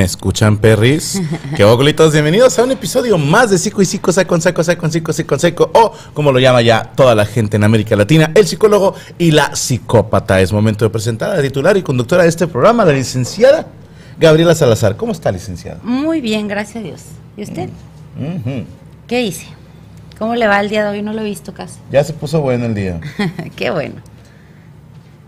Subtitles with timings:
[0.00, 1.20] ¿Me escuchan, perris?
[1.58, 2.14] ¿Qué oglitos?
[2.14, 5.12] Bienvenidos a un episodio más de Psico y Psico, Saco con Saco, Saco con Psico,
[5.12, 8.46] Psico con Seco, o como lo llama ya toda la gente en América Latina, el
[8.46, 10.40] psicólogo y la psicópata.
[10.40, 13.66] Es momento de presentar a la titular y conductora de este programa, la licenciada
[14.18, 14.96] Gabriela Salazar.
[14.96, 15.80] ¿Cómo está, licenciada?
[15.82, 17.02] Muy bien, gracias a Dios.
[17.36, 17.68] ¿Y usted?
[18.18, 18.64] Ujú.
[19.06, 19.48] ¿Qué hice?
[20.18, 21.02] ¿Cómo le va el día de hoy?
[21.02, 21.78] No lo he visto casi.
[21.92, 23.02] Ya se puso bueno el día.
[23.54, 23.96] Qué bueno.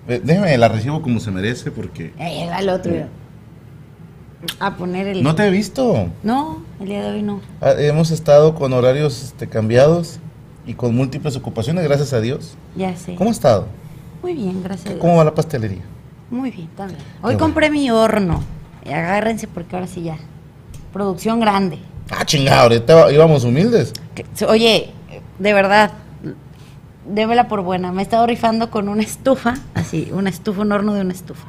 [0.09, 2.15] Eh, Déjeme, la recibo como se merece porque...
[2.19, 3.22] Ahí va el otro.
[4.59, 5.23] A poner el...
[5.23, 6.09] No te he visto.
[6.23, 7.41] No, el día de hoy no.
[7.61, 10.19] Ah, Hemos estado con horarios este, cambiados
[10.67, 12.57] y con múltiples ocupaciones, gracias a Dios.
[12.77, 13.15] Ya sé.
[13.15, 13.67] ¿Cómo ha estado?
[14.23, 15.01] Muy bien, gracias a Dios.
[15.01, 15.83] ¿Cómo va la pastelería?
[16.31, 17.01] Muy bien, también.
[17.23, 18.43] Hoy compré mi horno.
[18.87, 20.17] Agárrense porque ahora sí ya.
[20.93, 21.79] Producción grande.
[22.11, 23.93] Ah, chingado, ahorita íbamos humildes.
[24.49, 24.91] Oye,
[25.39, 25.93] de verdad,
[27.09, 27.93] démela por buena.
[27.93, 31.47] Me he estado rifando con una estufa, así, una estufa, un horno de una estufa.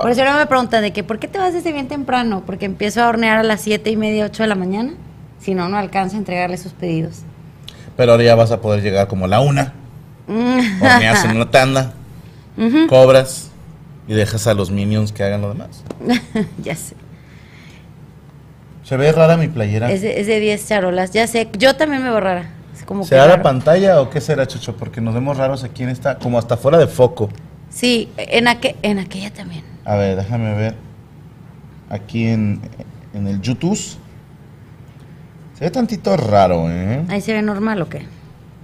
[0.00, 2.42] Por eso ahora me preguntan de que, ¿por qué te vas desde bien temprano?
[2.46, 4.94] Porque empiezo a hornear a las siete y media, 8 de la mañana.
[5.38, 7.22] Si no, no alcanzo a entregarle sus pedidos.
[7.96, 9.74] Pero ahora ya vas a poder llegar como a la una,
[10.28, 10.80] Mm.
[10.82, 11.92] horneas en una tanda,
[12.88, 13.50] cobras
[14.06, 15.82] y dejas a los minions que hagan lo demás.
[16.62, 16.94] ya sé.
[18.84, 19.90] Se ve rara mi playera.
[19.90, 21.10] Es de, es de 10 charolas.
[21.12, 21.48] Ya sé.
[21.58, 22.50] Yo también me veo rara.
[22.76, 24.76] Es como que ¿Será la pantalla o qué será, Chucho?
[24.76, 27.28] Porque nos vemos raros aquí en esta, como hasta fuera de foco.
[27.70, 29.71] Sí, en aquella también.
[29.84, 30.74] A ver, déjame ver.
[31.90, 32.60] Aquí en,
[33.14, 33.76] en el YouTube.
[33.76, 37.04] Se ve tantito raro, ¿eh?
[37.08, 38.06] Ahí se ve normal o qué.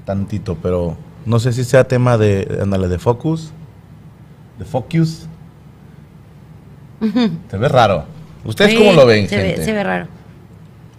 [0.05, 0.97] Tantito, pero
[1.27, 3.53] no sé si sea tema de, ándale, de focus.
[4.59, 5.27] De focus.
[7.51, 8.05] Se ve raro.
[8.45, 9.59] ¿Ustedes Sí, cómo lo ven, se gente?
[9.59, 10.07] Ve, se ve raro.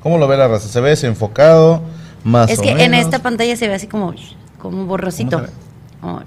[0.01, 0.67] ¿Cómo lo ve la raza?
[0.67, 1.81] ¿Se ve desenfocado?
[2.23, 4.13] Más es o que en esta pantalla se ve así como,
[4.59, 5.37] como borrosito.
[5.37, 5.57] ¿Cómo se ve?
[5.99, 6.23] Como,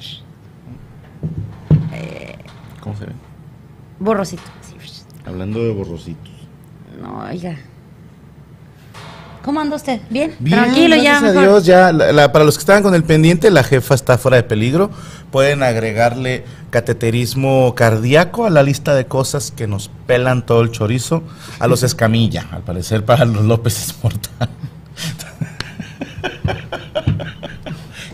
[2.80, 3.12] ¿Cómo se ve?
[4.02, 4.42] Borrosito.
[5.24, 6.32] Hablando de borrositos.
[7.00, 7.56] No, oiga.
[9.44, 10.00] ¿Cómo anda usted?
[10.08, 10.34] ¿Bien?
[10.38, 11.18] Bien, Tranquilo ya.
[11.20, 11.40] gracias a.
[11.40, 14.36] Dios, ya, la- la- para los que estaban con el pendiente, la jefa está fuera
[14.36, 14.90] de peligro.
[15.32, 21.24] Pueden agregarle cateterismo cardíaco a la lista de cosas que nos pelan todo el chorizo.
[21.58, 24.48] A los escamilla, al parecer para los López es mortal.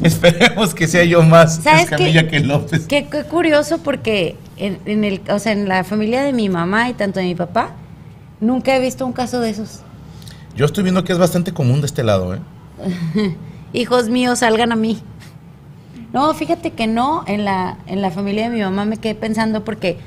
[0.02, 2.28] Esperemos que sea yo más ¿Sabes escamilla qué?
[2.28, 2.86] que López.
[2.86, 6.94] Qué curioso porque en, en el, o sea, en la familia de mi mamá y
[6.94, 7.72] tanto de mi papá,
[8.40, 9.80] nunca he visto un caso de esos.
[10.56, 12.40] Yo estoy viendo que es bastante común de este lado, ¿eh?
[13.72, 15.00] Hijos míos, salgan a mí.
[16.12, 19.62] No, fíjate que no, en la, en la familia de mi mamá me quedé pensando
[19.62, 19.98] porque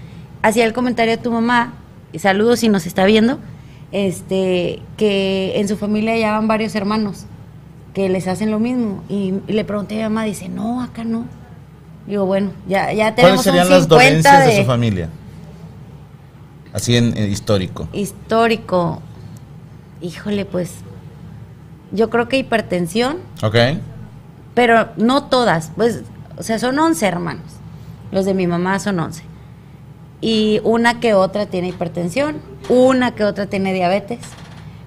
[0.41, 1.73] hacía el comentario de tu mamá,
[2.11, 3.39] y saludos si nos está viendo,
[3.91, 7.25] este, que en su familia ya van varios hermanos
[7.93, 9.03] que les hacen lo mismo.
[9.09, 11.25] Y, y le pregunté a mi mamá, dice, no, acá no.
[12.07, 14.51] Digo, bueno, ya, ya tenemos ¿Cuáles serían un las 50 dolencias de...
[14.51, 15.09] de su familia?
[16.73, 17.87] Así en, en histórico.
[17.93, 19.01] histórico.
[20.01, 20.71] Híjole, pues,
[21.91, 23.55] yo creo que hipertensión, ¿Ok?
[24.53, 26.01] pero no todas, pues,
[26.37, 27.45] o sea, son 11 hermanos.
[28.11, 29.23] Los de mi mamá son 11.
[30.21, 32.37] Y una que otra tiene hipertensión,
[32.69, 34.19] una que otra tiene diabetes.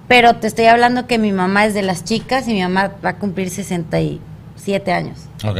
[0.07, 3.09] Pero te estoy hablando que mi mamá es de las chicas y mi mamá va
[3.09, 5.17] a cumplir 67 años.
[5.43, 5.57] Ok.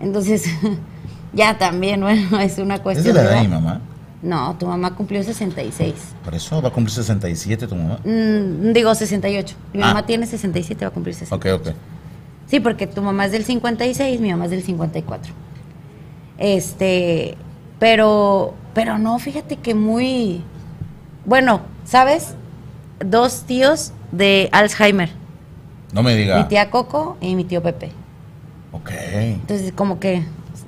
[0.00, 0.44] Entonces,
[1.36, 3.80] ya también, bueno, es una ¿Es cuestión de la edad de mi mamá?
[4.22, 5.94] No, tu mamá cumplió 66.
[6.24, 8.00] Por eso va a cumplir 67 tu mamá.
[8.04, 9.54] Mm, digo 68.
[9.72, 9.88] Mi Ah.
[9.88, 11.36] mamá tiene 67, va a cumplir 60.
[11.36, 11.74] Ok, ok.
[12.48, 15.32] Sí, porque tu mamá es del 56, mi mamá es del 54.
[16.38, 17.36] Este,
[17.78, 20.42] pero, pero no, fíjate que muy,
[21.24, 22.34] bueno, ¿sabes?
[23.04, 25.10] Dos tíos de Alzheimer.
[25.92, 26.38] No me diga.
[26.38, 27.90] Mi tía Coco y mi tío Pepe.
[28.72, 28.90] Ok.
[28.92, 30.22] Entonces, como que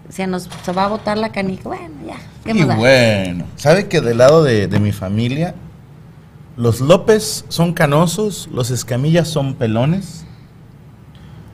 [0.08, 1.64] se nos se va a botar la canica.
[1.64, 2.16] Bueno, ya.
[2.44, 2.76] ¿Qué Y más da?
[2.76, 5.55] bueno, ¿sabe que del lado de, de mi familia,
[6.56, 10.25] los López son canosos, los Escamillas son pelones,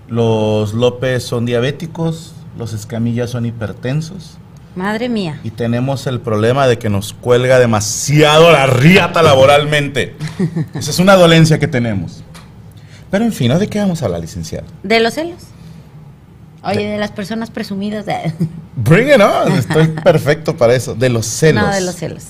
[0.08, 4.38] los López son diabéticos, los Escamillas son hipertensos
[4.76, 5.40] Madre mía.
[5.44, 10.16] y tenemos el problema de que nos cuelga demasiado la riata laboralmente.
[10.74, 12.22] Esa es una dolencia que tenemos.
[13.10, 13.56] Pero en fin.
[13.56, 14.66] ¿de qué vamos a hablar, licenciado?
[14.82, 15.38] De los celos.
[16.66, 18.06] Oye, de las personas presumidas.
[18.76, 20.94] Bring it on, estoy perfecto para eso.
[20.94, 21.62] De los celos.
[21.64, 22.24] No, de los celos.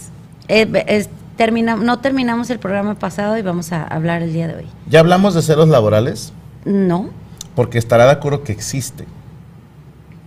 [0.49, 4.55] Eh, es- termina, no terminamos el programa pasado y vamos a hablar el día de
[4.57, 4.67] hoy.
[4.89, 6.33] ¿Ya hablamos de celos laborales?
[6.65, 7.11] No,
[7.57, 9.05] Porque estará de acuerdo que existe.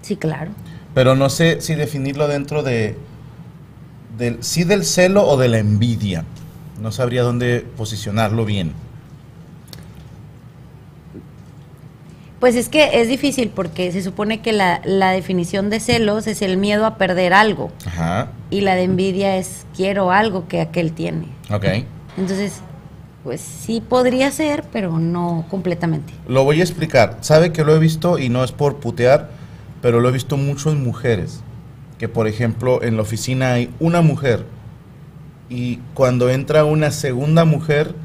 [0.02, 0.52] sí, claro.
[0.94, 2.98] Pero no sé si definirlo dentro de.
[4.18, 6.24] Del, sí del celo o de la envidia.
[6.82, 8.74] No sabría dónde posicionarlo bien.
[12.40, 16.42] Pues es que es difícil porque se supone que la, la definición de celos es
[16.44, 18.30] el miedo a perder algo Ajá.
[18.52, 21.26] y la de envidia es quiero algo que aquel tiene.
[21.52, 21.66] Ok.
[22.18, 22.62] Entonces,
[23.24, 26.14] pues sí podría ser, pero no completamente.
[26.28, 27.18] Lo voy a explicar.
[27.22, 29.32] Sabe que lo he visto y no es por putear,
[29.82, 31.42] pero lo he visto mucho en mujeres.
[31.98, 34.46] Que por ejemplo en la oficina hay una mujer
[35.50, 37.96] y cuando entra una segunda mujer,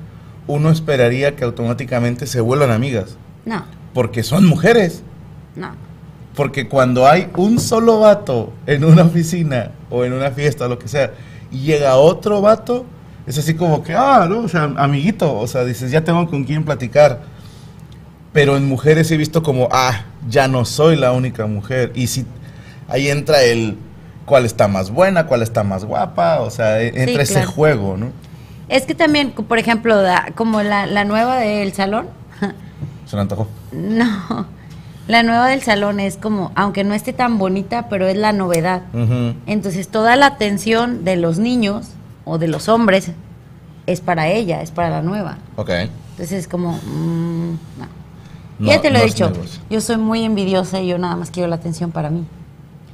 [0.46, 3.16] uno esperaría que automáticamente se vuelvan amigas.
[3.44, 3.64] No,
[3.94, 5.02] Porque son mujeres.
[5.56, 5.70] no.
[6.34, 10.78] Porque cuando hay un solo vato en una oficina o en una fiesta o lo
[10.78, 11.10] que sea,
[11.50, 12.86] y llega otro vato,
[13.26, 16.44] es así como que, ah, no, o sea, amiguito, o sea, dices, ya tengo con
[16.44, 17.20] quién platicar.
[18.32, 21.92] Pero en mujeres he visto como, ah, ya no soy la única mujer.
[21.94, 22.24] Y si
[22.88, 23.76] ahí entra el
[24.24, 27.50] cuál está más buena, cuál está más guapa, o sea, e- entra ese claro.
[27.50, 28.06] juego, ¿no?
[28.70, 32.06] Es que también, por ejemplo, da- como la, la nueva del salón,
[33.12, 33.46] Se me antojó.
[33.72, 34.46] no,
[35.06, 38.84] la nueva del salón es como, aunque no esté tan bonita, pero es la novedad.
[39.44, 41.88] Entonces toda la atención de los niños
[42.24, 43.10] o de los hombres
[43.86, 45.36] es para ella, es para la nueva.
[45.56, 45.68] Ok.
[46.12, 47.86] Entonces es como, mm, no.
[48.58, 49.30] No- ya te lo no he dicho,
[49.68, 52.24] yo soy muy envidiosa y yo nada más quiero la atención para mí.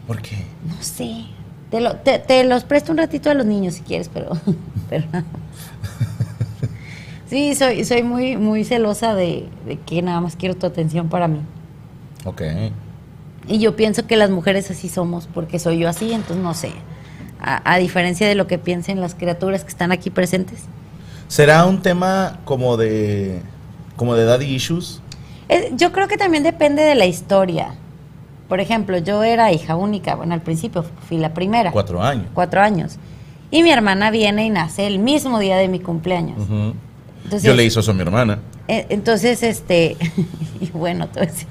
[0.08, 0.44] ¿Por qué?
[0.66, 1.26] No sé,
[1.70, 4.30] te, lo- te- te los presto un ratito a los niños si quieres, pero...
[7.28, 11.28] Sí, soy, soy muy, muy celosa de, de que nada más quiero tu atención para
[11.28, 11.40] mí.
[12.24, 12.42] Ok.
[13.46, 16.70] Y yo pienso que las mujeres así somos, porque soy yo así, entonces no sé.
[17.40, 20.60] A, a diferencia de lo que piensen las criaturas que están aquí presentes.
[21.28, 23.40] ¿Será un tema como de
[23.96, 25.00] como de daddy issues?
[25.48, 27.74] Es- yo creo que también depende de la historia.
[28.48, 32.26] Por ejemplo, yo era hija única, bueno, al principio fui la primera, Cuatro años.
[32.32, 32.96] cuatro años.
[33.50, 36.38] Y mi hermana viene y nace el mismo día de mi cumpleaños.
[36.40, 36.74] Ujú.
[37.24, 38.38] Entonces, Yo le hizo eso a mi hermana.
[38.68, 39.96] eh, entonces, este,
[40.60, 41.46] y bueno, todo eso.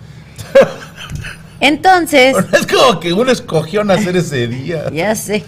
[1.60, 4.90] Entonces, Es como que uno escogió nacer ese día.
[4.94, 5.44] Ya sé.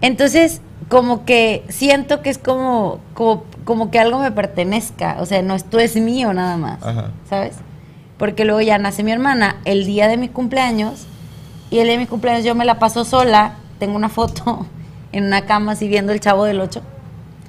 [0.00, 5.16] Entonces, como que siento que es como, como, como que algo me pertenezca.
[5.20, 6.82] O sea, no, esto es mío nada más.
[6.82, 7.10] Ajá.
[7.28, 7.54] ¿Sabes?
[8.18, 11.06] Porque luego ya nace mi hermana el día de mi cumpleaños.
[11.70, 13.56] Y el día de mi cumpleaños yo me la paso sola.
[13.78, 14.66] Tengo una foto
[15.12, 16.82] en una cama así viendo el chavo del 8.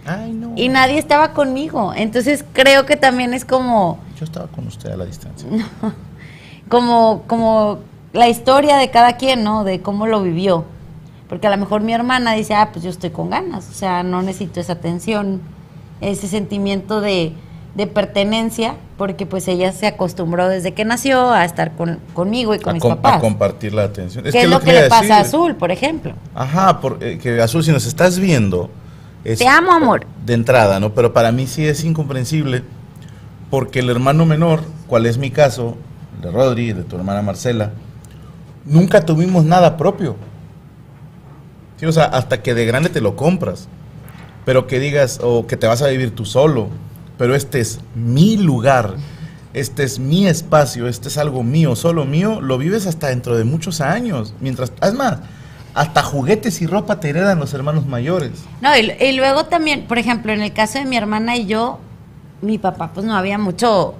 [0.06, 0.54] Ay, no.
[0.56, 1.94] Y nadie estaba conmigo.
[1.96, 5.48] Entonces creo que también es como, Yo estaba con usted a la distancia.
[6.70, 7.80] como, como
[8.14, 9.64] la historia de cada quien, ¿no?
[9.64, 10.66] De cómo lo vivió.
[11.30, 14.04] Porque a lo mejor mi hermana dice, ah, pues yo estoy con ganas, o sea,
[14.04, 15.42] no necesito esa atención,
[16.00, 17.34] ese sentimiento de,
[17.74, 22.60] de pertenencia, porque pues ella se acostumbró desde que nació a estar con, conmigo y
[22.60, 23.22] con A, mis com- a papás.
[23.22, 24.24] compartir la atención.
[24.32, 25.22] ¿Qué es lo que le pasa a.
[25.22, 26.14] Azul, por ejemplo?
[26.36, 28.70] Ajá, porque que Azul, si nos estás viendo.
[29.26, 30.06] Es- Te amo, amor.
[30.26, 30.94] De entrada, ¿no?
[30.94, 32.64] Pero para mí sí es incomprensible.
[33.50, 35.78] Porque el hermano menor, cual es mi caso,
[36.22, 37.72] de Rodri, de tu hermana Marcela,
[38.66, 40.16] nunca tuvimos nada propio.
[41.78, 43.68] Sí, o sea, hasta que de grande te lo compras.
[44.46, 46.70] Pero que digas, o que te vas a vivir tú solo.
[47.18, 48.96] Pero este es mi lugar.
[49.54, 50.88] Este es mi espacio.
[50.88, 52.42] Este es algo mío, solo mío.
[52.42, 54.34] Lo vives hasta dentro de muchos años.
[54.42, 55.20] Mientras, es más,
[55.76, 58.32] hasta juguetes y ropa te heredan los hermanos mayores.
[58.62, 61.80] No, y, y luego también, por ejemplo, en el caso de mi hermana y yo,
[62.42, 63.94] mi papá, pues no había mucho,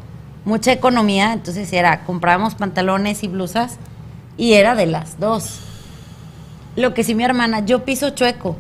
[0.46, 3.78] mucha economía, entonces era, comprábamos pantalones y blusas
[4.38, 5.60] y era de las dos.
[6.78, 8.56] Lo que sí mi hermana, yo piso chueco,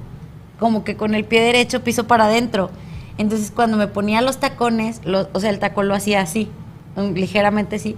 [0.59, 2.69] como que con el pie derecho piso para adentro.
[3.17, 5.01] Entonces cuando me ponía los tacones,
[5.33, 6.49] o sea, el tacón lo hacía así,
[7.13, 7.95] ligeramente así,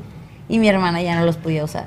[0.48, 1.86] y mi hermana ya no los podía usar.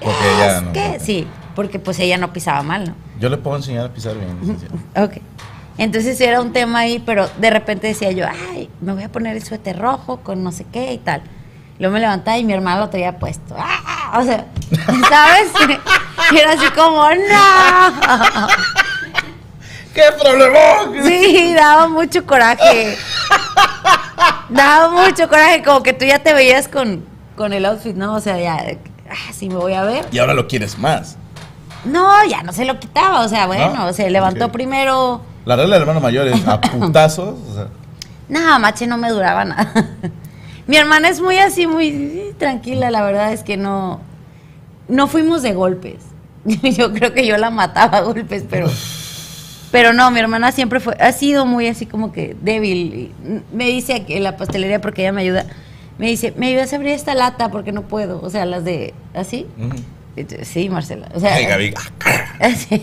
[0.00, 2.94] Porque Es no- no- sí, porque pues ella no pisaba mal, ¿no?
[3.18, 4.58] Yo le puedo enseñar a pisar bien.
[4.94, 5.14] Ok.
[5.78, 9.36] Entonces era un tema ahí, pero de repente decía yo, ay, me voy a poner
[9.36, 11.22] el suéter rojo con no sé qué y tal.
[11.78, 13.56] Luego me levantaba y mi hermano lo tenía puesto.
[13.58, 14.20] ¡Ah!
[14.20, 14.46] O sea,
[15.08, 15.50] ¿sabes?
[16.32, 18.48] Y era así como, ¡no!
[19.94, 21.04] ¡Qué problemón!
[21.04, 22.96] Sí, daba mucho coraje.
[24.48, 27.04] Daba mucho coraje, como que tú ya te veías con,
[27.36, 28.14] con el outfit, ¿no?
[28.14, 28.56] O sea, ya,
[29.08, 30.06] ah, sí me voy a ver.
[30.10, 31.16] Y ahora lo quieres más.
[31.86, 33.92] No, ya no se lo quitaba, o sea, bueno, ¿No?
[33.92, 35.20] se levantó primero.
[35.44, 37.36] La regla del hermano mayor es a putazos.
[37.50, 37.68] o sea,
[38.28, 39.72] No, mache no me duraba nada.
[40.66, 44.00] Mi hermana es muy así, muy tranquila, la verdad es que no,
[44.88, 45.98] no fuimos de golpes.
[46.44, 48.68] Yo creo que yo la mataba a golpes, pero,
[49.72, 53.12] pero no, mi hermana siempre fue, ha sido muy así como que débil.
[53.52, 55.46] Me dice que en la pastelería, porque ella me ayuda,
[55.98, 57.50] me dice, ¿me ayudas a abrir esta lata?
[57.50, 59.46] Porque no puedo, o sea, las de, ¿así?
[59.58, 59.76] ujú.
[60.44, 61.08] Sí, Marcela.
[61.14, 61.74] O sea, Ay, Gaby.
[62.68, 62.82] Sí.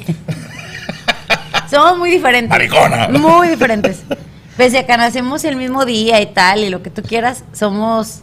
[1.70, 2.50] Somos muy diferentes.
[2.50, 3.08] Maricona.
[3.10, 4.02] Muy diferentes.
[4.58, 8.20] Pese a que nacemos el mismo día y tal, y lo que tú quieras, somos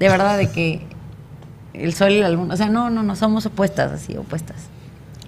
[0.00, 0.86] de verdad de que
[1.74, 2.54] el sol y la luna.
[2.54, 4.56] O sea, no, no, no, somos opuestas, así, opuestas.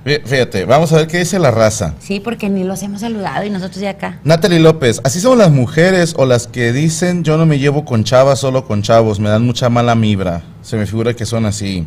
[0.04, 1.94] Fí- Fíjate, vamos a ver qué dice la raza.
[2.00, 4.18] Sí, porque ni los hemos saludado y nosotros ya acá.
[4.24, 8.02] Natalie López, así son las mujeres o las que dicen yo no me llevo con
[8.02, 10.42] chavas, solo con chavos, me dan mucha mala vibra.
[10.62, 11.86] Se me figura que son así.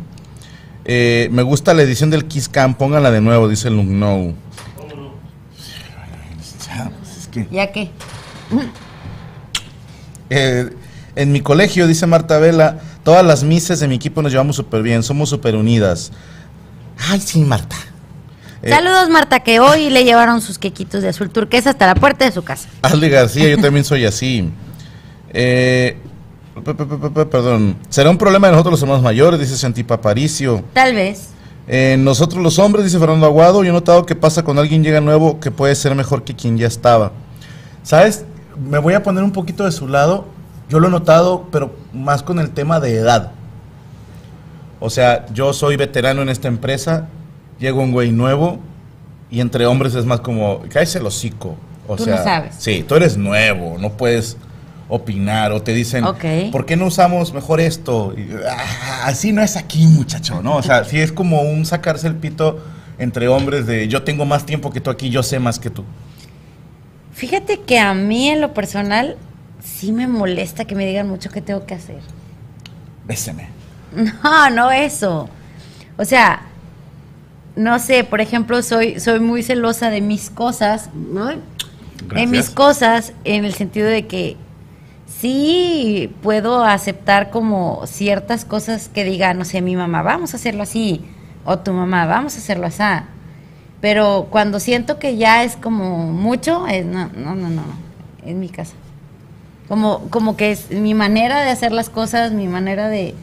[0.88, 4.34] Eh, me gusta la edición del Kiss Cam, pónganla de nuevo, dice Lugnow.
[7.18, 7.90] Es que, ¿Ya qué?
[10.30, 10.70] eh,
[11.16, 14.82] en mi colegio, dice Marta Vela, todas las mises de mi equipo nos llevamos súper
[14.82, 16.12] bien, somos súper unidas.
[17.10, 17.76] Ay, sí, Marta.
[18.62, 22.24] Eh, Saludos, Marta, que hoy le llevaron sus quequitos de azul turquesa hasta la puerta
[22.24, 22.68] de su casa.
[22.82, 24.50] Aldi García, yo también soy así.
[25.32, 25.98] Eh,
[26.62, 27.76] perdón.
[27.88, 29.40] ¿Será un problema de nosotros los hermanos mayores?
[29.40, 30.62] Dice Santipa Paricio.
[30.72, 31.28] Tal vez.
[31.68, 35.00] Eh, nosotros los hombres, dice Fernando Aguado, yo he notado que pasa cuando alguien llega
[35.00, 37.12] nuevo que puede ser mejor que quien ya estaba.
[37.82, 38.24] ¿Sabes?
[38.58, 40.26] Me voy a poner un poquito de su lado.
[40.68, 43.32] Yo lo he notado, pero más con el tema de edad.
[44.80, 47.08] O sea, yo soy veterano en esta empresa,
[47.58, 48.58] llega un güey nuevo
[49.30, 51.56] y entre hombres es más como, cállese el hocico.
[51.88, 52.54] O Tú sea, no sabes.
[52.58, 54.36] Sí, tú eres nuevo, no puedes
[54.88, 56.24] opinar o te dicen, Ok.
[56.52, 58.14] ¿por qué no usamos mejor esto?
[58.16, 60.56] Y, "Ah, así no es aquí, muchacho, ¿no?
[60.56, 62.62] O sea, sí es como un sacarse el pito
[62.98, 65.84] entre hombres de yo tengo más tiempo que tú aquí, yo sé más que tú.
[67.12, 69.16] Fíjate que a mí en lo personal
[69.62, 71.98] sí me molesta que me digan mucho qué tengo que hacer.
[73.06, 73.48] Béseme.
[74.22, 75.28] No, no eso.
[75.96, 76.42] O sea,
[77.54, 81.26] no sé, por ejemplo, soy, soy muy celosa de mis cosas, ¿no?
[81.28, 81.36] De
[82.26, 82.50] mis Gracias.
[82.50, 84.36] cosas, en el sentido de que
[85.20, 90.62] sí puedo aceptar como ciertas cosas que diga, no sé, mi mamá, vamos a hacerlo
[90.62, 91.04] así,
[91.44, 92.82] o tu mamá, vamos a hacerlo así.
[93.80, 97.62] Pero cuando siento que ya es como mucho, es, no, no, no, no,
[98.24, 98.74] en mi casa.
[99.68, 103.14] Como, como que es mi manera de hacer las cosas, mi manera de...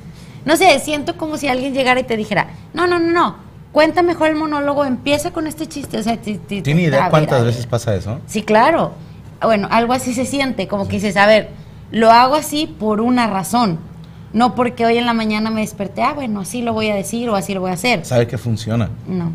[0.45, 3.35] No sé, siento como si alguien llegara y te dijera, no, no, no, no,
[3.71, 5.97] cuenta mejor el monólogo, empieza con este chiste.
[5.97, 8.19] O sea, ti- ti- ¿Tiene idea cuántas veces pasa eso?
[8.27, 8.91] Sí, claro.
[9.41, 11.49] Bueno, algo así se siente, como que dices, a ver,
[11.93, 13.79] lo hago así por una razón.
[14.33, 17.29] No porque hoy en la mañana me desperté, ah, bueno, así lo voy a decir
[17.29, 18.03] o así lo voy a hacer.
[18.05, 18.89] Sabe que funciona.
[19.07, 19.31] No.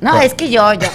[0.00, 0.88] No, Pues- es que yo, yo,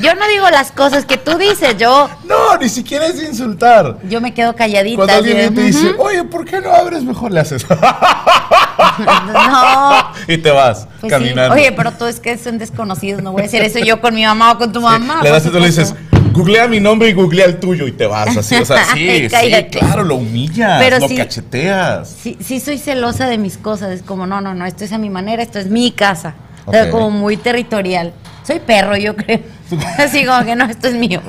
[0.00, 3.96] yo no digo las cosas que tú dices, yo, No, ni siquiera es insultar.
[4.08, 4.96] yo me quedo calladita.
[4.96, 7.02] Cuando alguien te dice, oye, ¿por qué no abres?
[7.02, 7.66] Mejor le haces.
[9.32, 11.54] no, y te vas pues caminando.
[11.54, 11.60] sí.
[11.62, 14.24] Oye, pero tú es que son desconocidos, no voy a decir eso yo con mi
[14.24, 15.20] mamá o con tu Sí, mamá.
[15.22, 15.94] le das y tú le dices.
[16.34, 18.56] Googlea mi nombre y googlea el tuyo y te vas así.
[18.56, 21.16] O sea, sí, sí, claro, lo humillas, Pero lo sí.
[21.16, 22.08] cacheteas.
[22.20, 24.98] Sí, sí soy celosa de mis cosas, es como, no, no, no, esto es a
[24.98, 26.34] mi manera, esto es mi casa.
[26.66, 26.90] O sea, Ok.
[26.90, 28.12] como muy territorial.
[28.46, 29.40] Soy perro, yo creo.
[29.98, 31.20] Así como que no, esto es mío.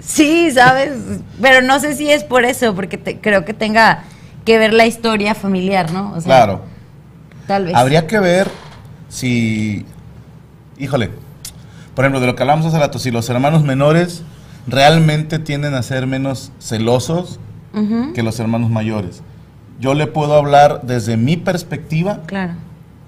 [0.00, 0.92] sí, ¿sabes?
[1.40, 4.04] Pero no sé si es por eso, porque te- creo que tenga
[4.44, 6.10] que ver la historia familiar, ¿no?
[6.12, 6.62] O sea, Claro.
[7.46, 7.74] Tal vez.
[7.74, 8.48] Habría que ver
[9.08, 9.84] si,
[10.78, 11.10] híjole,
[11.94, 14.22] por ejemplo, de lo que hablamos hace rato, si los hermanos menores
[14.66, 17.38] realmente tienden a ser menos celosos
[18.14, 19.22] que los hermanos mayores.
[19.80, 22.52] Yo le puedo hablar desde mi perspectiva Claro.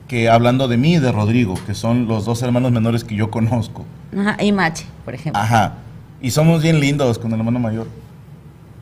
[0.08, 3.30] que hablando de mí y de Rodrigo, que son los dos hermanos menores que yo
[3.30, 3.84] conozco.
[4.18, 5.40] Ajá, y Mache, por ejemplo.
[5.40, 5.74] Ajá.
[6.22, 7.86] Y somos bien lindos con el hermano mayor.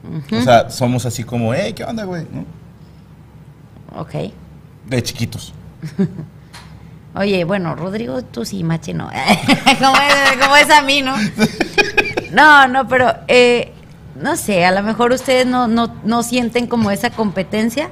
[0.05, 2.25] Ujú, O sea, somos así como, hey, ¿qué onda, güey?
[2.33, 4.01] ¿No?
[4.01, 4.33] ok.
[4.89, 5.53] De chiquitos.
[7.15, 9.11] Oye, bueno, Rodrigo, tú sí, Mache no.
[9.81, 11.15] como, es, como es a mí, ¿no?
[12.33, 13.73] No, no, pero eh,
[14.15, 17.91] no sé, a lo mejor ustedes no, no, no sienten como esa competencia,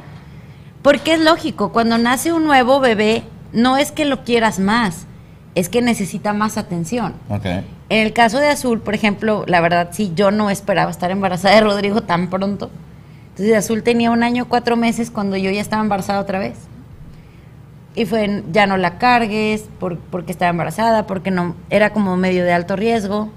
[0.83, 5.07] porque es lógico, cuando nace un nuevo bebé, no es que lo quieras más,
[5.55, 7.15] es que necesita más atención.
[7.29, 7.45] Ok.
[7.45, 11.57] En el caso de Azul, por ejemplo, la verdad sí, yo no esperaba estar embarazada
[11.57, 12.71] de Rodrigo tan pronto.
[13.31, 16.55] Entonces Azul tenía un año, cuatro meses cuando yo ya estaba embarazada otra vez.
[17.95, 22.45] Y fue, ya no la cargues por- porque estaba embarazada, porque no era como medio
[22.45, 23.31] de alto riesgo.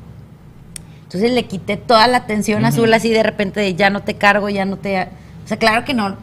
[1.03, 4.15] Entonces le quité toda la atención a Azul así de repente de ya no te
[4.15, 4.99] cargo, ya no te...
[5.01, 6.15] O sea, claro que no.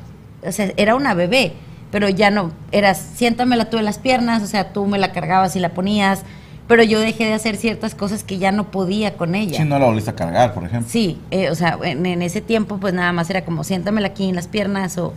[0.47, 1.53] O sea, era una bebé,
[1.91, 2.53] pero ya no.
[2.73, 6.23] Era siéntamela tú en las piernas, o sea, tú me la cargabas y la ponías.
[6.67, 9.59] Pero yo dejé de hacer ciertas cosas que ya no podía con ella.
[9.59, 10.89] Si no la volviste a cargar, por ejemplo.
[10.89, 14.29] Sí, eh, o sea, en, en ese tiempo pues nada más era como siéntamela aquí
[14.29, 15.13] en las piernas o,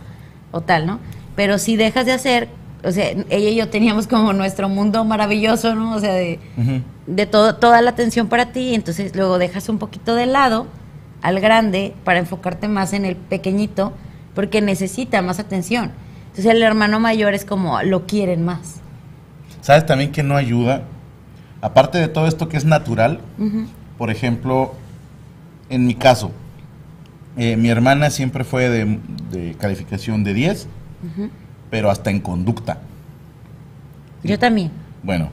[0.50, 0.98] o tal, ¿no?
[1.36, 2.48] Pero si dejas de hacer,
[2.84, 5.94] o sea, ella y yo teníamos como nuestro mundo maravilloso, ¿no?
[5.94, 10.26] O sea, de, todo, toda la atención para ti, entonces luego dejas un poquito de
[10.26, 10.66] lado
[11.22, 13.92] al grande para enfocarte más en el pequeñito,
[14.34, 15.92] porque necesita más atención.
[16.26, 18.80] Entonces el hermano mayor es como, lo quieren más.
[19.62, 20.82] ¿Sabes también que no ayuda?
[21.62, 23.20] Aparte de todo esto que es natural,
[23.96, 24.74] por ejemplo,
[25.70, 26.30] en mi caso,
[27.38, 28.98] eh, mi hermana siempre fue de,
[29.30, 30.68] de calificación de 10,
[31.74, 32.78] pero hasta en conducta.
[34.22, 34.70] Yo también.
[35.02, 35.30] Bueno,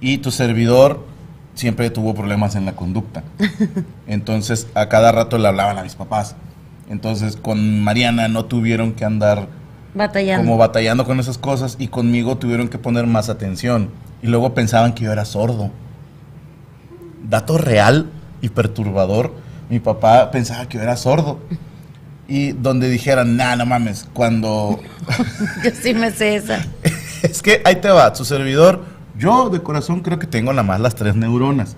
[0.00, 1.06] y tu servidor
[1.54, 3.22] siempre tuvo problemas en la conducta.
[4.08, 6.34] Entonces, a cada rato le hablaban a mis papás.
[6.90, 9.46] Entonces, con Mariana no tuvieron que andar
[9.94, 10.44] Batallando.
[10.44, 13.90] como batallando con esas cosas y conmigo tuvieron que poner más atención.
[14.20, 15.70] Y luego pensaban que yo era sordo.
[17.22, 18.10] Dato real
[18.40, 19.32] y perturbador,
[19.70, 21.38] mi papá pensaba que yo era sordo.
[22.26, 24.80] Y donde dijeran, nah, no mames, cuando...
[25.64, 26.64] Yo sí me sé esa.
[27.22, 28.82] es que ahí te va, su servidor,
[29.18, 31.76] yo de corazón creo que tengo nada más las tres neuronas.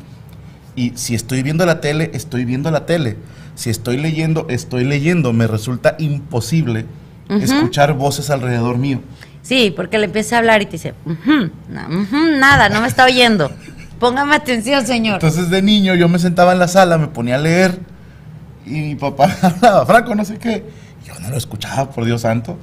[0.77, 3.17] Y si estoy viendo la tele, estoy viendo la tele.
[3.55, 5.33] Si estoy leyendo, estoy leyendo.
[5.33, 6.87] Me resulta imposible
[7.29, 9.01] escuchar voces alrededor mío.
[9.43, 12.89] Sí, porque le empieza a hablar y te dice, "Ujú, na- ujú, nada, no me
[12.89, 13.51] está oyendo.
[13.99, 15.15] Póngame atención, señor.
[15.15, 17.79] Entonces de niño yo me sentaba en la sala, me ponía a leer
[18.67, 20.65] y mi papá hablaba, Franco, no sé qué.
[21.05, 22.59] Yo no lo escuchaba, por Dios santo.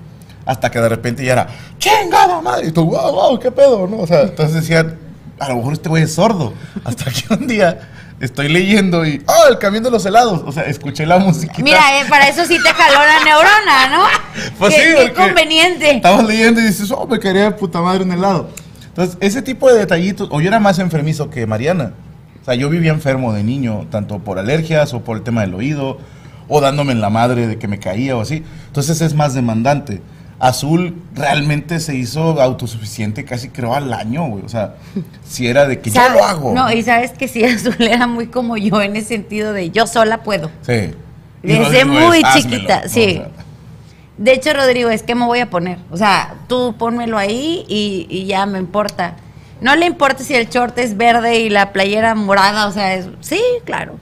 [0.46, 2.68] Hasta que de repente ya era, chingada madre.
[2.68, 4.00] Y tú, wow, wow, qué pedo, ¿no?
[4.00, 5.00] O sea, entonces decían,
[5.40, 6.54] a lo mejor este güey es sordo.
[6.84, 10.42] Hasta que un día estoy leyendo y, oh, el camión de los helados.
[10.46, 11.64] O sea, escuché la musiquita.
[11.64, 14.04] Mira, eh, para eso sí te jaló la neurona, ¿no?
[14.58, 15.92] Pues qué, sí, qué conveniente.
[15.92, 18.50] Estabas leyendo y dices, oh, me quería de puta madre un helado.
[18.88, 21.94] Entonces, ese tipo de detallitos, o yo era más enfermizo que Mariana.
[22.44, 25.56] O sea, yo vivía enfermo de niño, tanto por alergias o por el tema del
[25.56, 25.98] oído,
[26.50, 28.44] o dándome en la madre de que me caía o así.
[28.68, 30.02] Entonces es más demandante.
[30.40, 34.44] Azul realmente se hizo autosuficiente casi creo al año, güey.
[34.44, 34.76] O sea,
[35.26, 36.54] si era de que yo lo hago.
[36.54, 39.88] No, y sabes que sí, Azul era muy como yo en ese sentido de yo
[39.88, 40.52] sola puedo.
[40.64, 40.92] Sí.
[41.44, 42.90] Desde muy es, "Házmelo", chiquita, ¿no?
[42.90, 43.20] sí.
[43.22, 43.30] O sea,
[44.18, 45.78] De hecho, Rodrigo, es que me voy a poner.
[45.92, 49.16] O sea, tú pónmelo ahí y, y ya me importa.
[49.64, 53.08] No le importa si el short es verde y la playera morada, o sea, es,
[53.22, 53.98] sí, claro.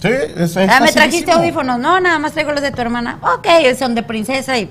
[0.00, 1.78] sí, es, es Ah, ¿me trajiste audífonos?
[1.78, 3.18] No, nada más traigo los de tu hermana.
[3.20, 3.46] Ok,
[3.78, 4.70] son de princesa y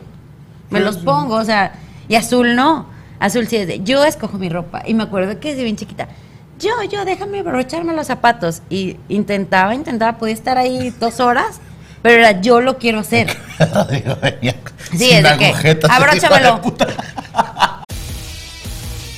[0.71, 1.01] me Sí, los sí.
[1.05, 1.73] pongo, o sea,
[2.07, 2.87] y azul no.
[3.19, 4.81] Azul sí es de, yo escojo mi ropa.
[4.83, 6.07] Y me acuerdo que desde bien chiquita,
[6.59, 8.63] yo, yo, déjame abrocharme los zapatos.
[8.69, 11.59] Y intentaba, intentaba, podía estar ahí dos horas,
[12.01, 13.27] pero era, yo lo quiero hacer.
[14.93, 16.59] Sí, es de que, abróchamelo.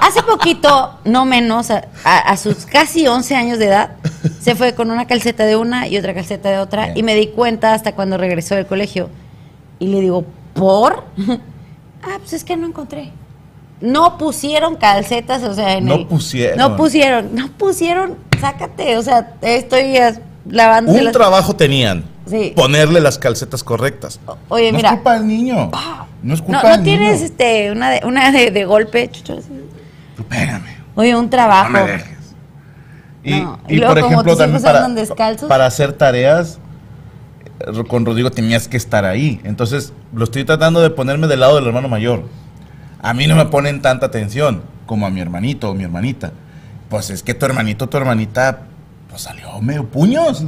[0.00, 3.90] Hace poquito, no menos, a, a- a sus casi 11 años de edad,
[4.40, 6.86] se fue con una calceta de una y otra calceta de otra.
[6.86, 6.98] Bien.
[6.98, 9.08] Y me di cuenta hasta cuando regresó del colegio.
[9.78, 11.04] Y le digo, ¿por?
[12.02, 13.10] ah, pues es que no encontré.
[13.80, 16.58] No pusieron calcetas, o sea, en No el- pusieron.
[16.58, 19.94] No pusieron, no pusieron, sácate, o sea, estoy
[20.48, 20.92] lavando.
[20.92, 22.04] Un trabajo tenían.
[22.26, 22.52] Sí.
[22.54, 24.20] Ponerle las calcetas correctas.
[24.48, 24.90] Oye, no mira.
[24.90, 25.70] es culpa del niño.
[26.22, 27.24] No es No, culpa no del tienes niño.
[27.26, 29.48] este, una de, una de, de golpe, chucho, así?
[30.20, 30.76] Espérame.
[30.94, 31.70] Oye, un trabajo.
[31.70, 32.18] No me dejes.
[33.22, 34.88] Y, No, y y luego por ejemplo, también para,
[35.48, 36.58] para hacer tareas,
[37.60, 39.40] eh, con Rodrigo tenías que estar ahí.
[39.44, 42.24] Entonces, lo estoy tratando de ponerme del lado del hermano mayor.
[43.02, 46.32] A mí no me ponen tanta atención como a mi hermanito o mi hermanita.
[46.88, 48.62] Pues es que tu hermanito o tu hermanita,
[49.08, 50.44] pues salió medio puños.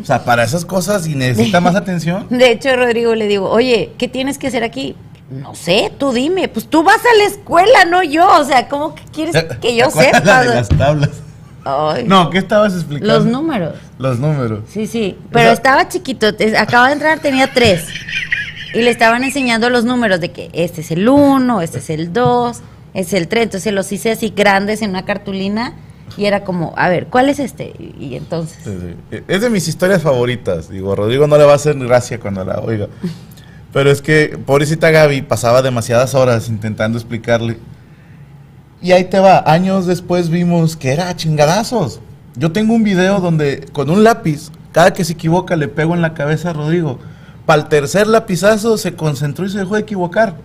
[0.00, 2.26] O sea, para esas cosas y necesita más atención.
[2.28, 4.94] De hecho, Rodrigo le digo, oye, ¿qué tienes que hacer aquí?
[5.30, 6.48] No sé, tú dime.
[6.48, 8.26] Pues tú vas a la escuela, no yo.
[8.40, 10.44] O sea, ¿cómo que quieres que yo ¿Te acuerdas la sepa?
[10.44, 11.10] de las tablas.
[11.64, 13.12] Ay, No, ¿qué estabas explicando?
[13.12, 13.74] Los números.
[13.98, 14.60] Los números.
[14.68, 15.18] Sí, sí.
[15.32, 16.28] Pero sea- estaba chiquito.
[16.56, 17.86] Acaba de entrar, tenía tres.
[18.72, 22.12] Y le estaban enseñando los números de que este es el 1, este es el
[22.12, 22.58] 2,
[22.94, 23.42] este es el 3.
[23.44, 25.72] Entonces los hice así grandes en una cartulina.
[26.16, 27.72] Y era como, a ver, ¿cuál es este?
[27.80, 28.58] Y, y entonces.
[28.62, 28.78] Sí,
[29.10, 29.18] sí.
[29.26, 30.68] Es de mis historias favoritas.
[30.70, 32.86] Digo, Rodrigo no le va a hacer gracia cuando la oiga.
[33.76, 37.58] Pero es que, pobrecita Gaby, pasaba demasiadas horas intentando explicarle.
[38.80, 39.44] Y ahí te va.
[39.44, 42.00] Años después vimos que era chingadazos.
[42.36, 46.00] Yo tengo un video donde con un lápiz, cada que se equivoca, le pego en
[46.00, 46.98] la cabeza a Rodrigo.
[47.44, 50.36] Para el tercer lapizazo se concentró y se dejó de equivocar.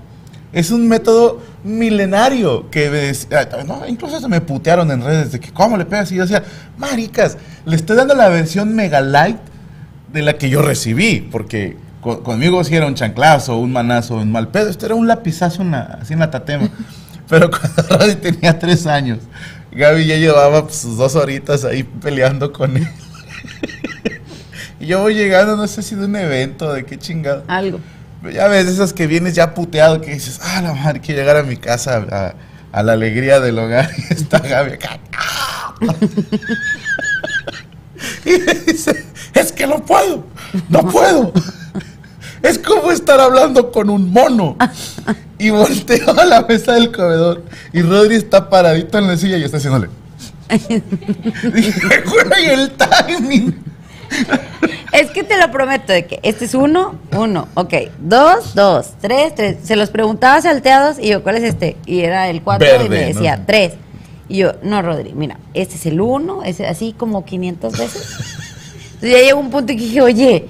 [0.51, 3.13] Es un método milenario que
[3.87, 6.43] incluso se me putearon en redes de que cómo le pegas y yo decía,
[6.77, 9.37] maricas, le estoy dando la versión mega light
[10.11, 14.31] de la que yo recibí, porque co- conmigo sí era un chanclazo, un manazo, un
[14.31, 16.69] mal pedo, esto era un lapizazo en la- así en la tatema.
[17.29, 19.19] Pero cuando Rodri tenía tres años,
[19.71, 22.87] Gaby ya llevaba pues, sus dos horitas ahí peleando con él.
[24.81, 27.45] y yo voy llegando, no sé si de un evento, de qué chingado.
[27.47, 27.79] Algo.
[28.33, 31.43] Ya ves, esas que vienes ya puteado, que dices, ah, la madre, quiero llegar a
[31.43, 32.35] mi casa a,
[32.77, 33.89] a la alegría del hogar.
[34.09, 34.99] Y está Gaby acá.
[38.25, 40.25] y me dice, es que no puedo,
[40.69, 41.33] no puedo.
[42.43, 44.57] Es como estar hablando con un mono.
[45.37, 49.43] Y volteo a la mesa del comedor y Rodri está paradito en la silla y
[49.43, 49.89] está haciéndole.
[50.49, 53.55] Dije, güey, el timing.
[54.91, 59.33] Es que te lo prometo de que este es uno, uno, ok, dos, dos, tres,
[59.33, 59.57] tres.
[59.63, 61.77] Se los preguntaba salteados y yo, ¿cuál es este?
[61.85, 63.45] Y era el cuatro y me decía ¿no?
[63.45, 63.73] tres.
[64.27, 68.03] Y yo, no, Rodri, mira, este es el uno, es así como 500 veces.
[68.93, 70.47] Entonces ya llegó un punto y que dije, oye,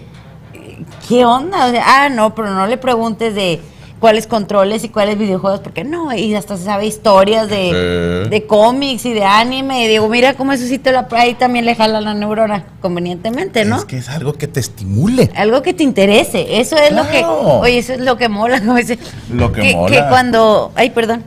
[1.08, 1.68] ¿qué onda?
[1.68, 3.60] O sea, ah, no, pero no le preguntes de
[4.00, 8.30] cuáles controles y cuáles videojuegos, porque no, y hasta se sabe historias de, Sí.
[8.32, 9.86] de cómics y de anime.
[9.86, 13.64] Y digo, mira cómo eso sí te lo ahí también le jala la neurona convenientemente,
[13.64, 13.78] ¿no?
[13.78, 15.30] Es que es algo que te estimule.
[15.36, 18.76] Algo que te interese, eso es lo que, oye, eso es lo que mola, como
[18.76, 18.98] dice.
[19.32, 19.96] Lo que mola.
[19.96, 21.24] Que cuando, ay, perdón,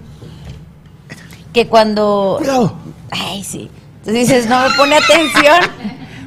[1.53, 2.75] que cuando, Cuidado.
[3.13, 5.61] ay, sí, entonces dices, no me pone atención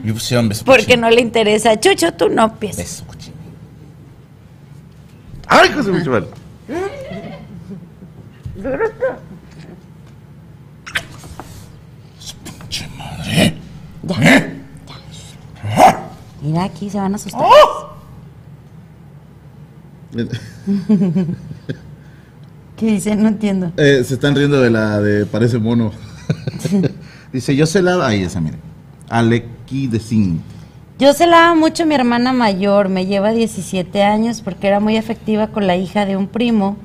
[0.47, 1.77] pues, porque no le interesa.
[1.77, 3.03] Chucho, tú no piensas.
[5.47, 6.29] ¡Ay, José Mucho
[12.19, 13.57] Su pinche madre.
[14.03, 14.35] Ya.
[14.35, 14.53] ¿Eh?
[16.41, 17.45] Mira, aquí se van a asustar.
[22.75, 23.23] ¿Qué dicen?
[23.23, 23.71] No entiendo.
[23.77, 25.91] Eh, se están riendo de la de parece mono.
[27.33, 28.05] Dice, yo se la...
[28.05, 28.57] Ahí esa, mire.
[29.09, 30.41] Alequi de.
[30.99, 35.47] Yo celaba mucho a mi hermana mayor, me lleva 17 años porque era muy afectiva
[35.47, 36.75] con la hija de un primo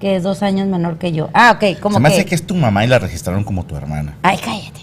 [0.00, 1.28] que es dos años menor que yo.
[1.32, 2.14] Ah, ok, como Se me que...
[2.16, 4.16] hace que es tu mamá y la registraron como tu hermana.
[4.22, 4.80] Ay, cállate.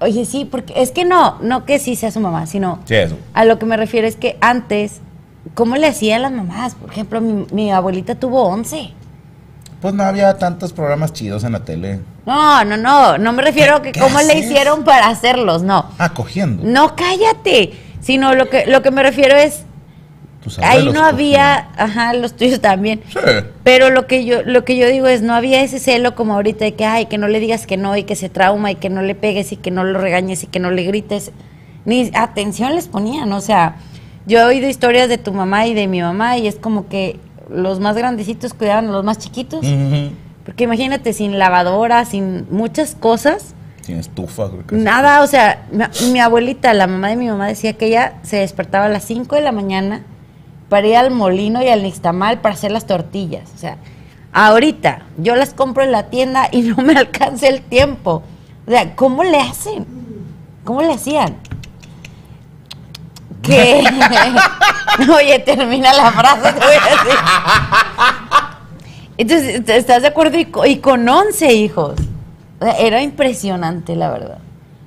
[0.00, 3.16] Oye, sí, porque es que no, no que sí sea su mamá, sino Sí, eso.
[3.34, 5.00] a lo que me refiero es que antes,
[5.54, 6.74] ¿cómo le hacían las mamás?
[6.74, 8.90] Por ejemplo, mi, mi abuelita tuvo 11.
[9.82, 11.98] Pues no había tantos programas chidos en la tele.
[12.24, 15.90] No, no, no, no me refiero a que ¿Qué cómo le hicieron para hacerlos, no.
[15.98, 16.62] Ah, cogiendo.
[16.64, 17.72] No, cállate.
[18.00, 19.64] Sino lo que, lo que me refiero es,
[20.40, 23.02] Tus ahí no había, ajá, los tuyos también.
[23.08, 23.18] Sí.
[23.64, 26.64] Pero lo que yo lo que yo digo es no había ese celo como ahorita
[26.64, 28.88] de que ay, que no le digas que no y que se trauma y que
[28.88, 31.32] no le pegues y que no lo regañes y que no le grites.
[31.84, 33.76] Ni atención les ponían, o sea,
[34.26, 37.18] yo he oído historias de tu mamá y de mi mamá y es como que
[37.54, 39.64] los más grandecitos cuidaban a los más chiquitos,
[40.44, 44.48] porque imagínate sin lavadora, sin muchas cosas, Sin estufa.
[44.48, 47.86] creo que nada, o sea, mi, mi abuelita, la mamá de mi mamá decía que
[47.86, 50.02] ella se despertaba a las 5 de la mañana
[50.68, 53.50] para ir al molino y al nixtamal para hacer las tortillas.
[53.54, 53.76] O sea,
[54.32, 58.22] ahorita yo las compro en la tienda y no me alcanza el tiempo.
[58.66, 59.84] O sea, ¿cómo le hacen?
[60.64, 61.36] ¿Cómo le hacían?
[63.42, 63.82] Que.
[65.16, 67.18] Oye, termina la frase, te voy a decir.
[69.18, 70.38] Entonces, ¿estás de acuerdo?
[70.38, 71.94] Y, co- y con 11 hijos.
[72.60, 74.38] O sea, era impresionante, la verdad.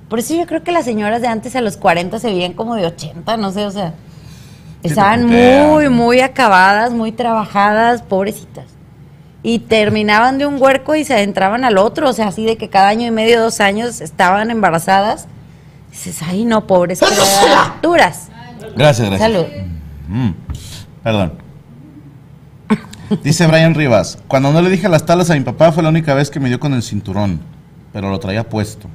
[0.10, 2.76] Por eso yo creo que las señoras de antes a los 40 se veían como
[2.76, 3.94] de 80, no sé, o sea.
[4.84, 5.26] Estaban
[5.72, 8.66] muy, muy acabadas, muy trabajadas, pobrecitas.
[9.42, 12.70] Y terminaban de un huerco y se adentraban al otro, o sea, así de que
[12.70, 15.28] cada año y medio, dos años estaban embarazadas.
[15.92, 18.30] Dices, ay, no, pobres criaturas.
[18.76, 19.32] Gracias, gracias.
[19.32, 19.46] Salud.
[20.08, 20.32] Mm,
[21.04, 21.34] Perdón.
[23.24, 26.16] Dice Brian Rivas, cuando no le dije las talas a mi papá fue la única
[26.16, 27.40] vez que me dio con el cinturón,
[27.94, 28.88] pero lo traía puesto.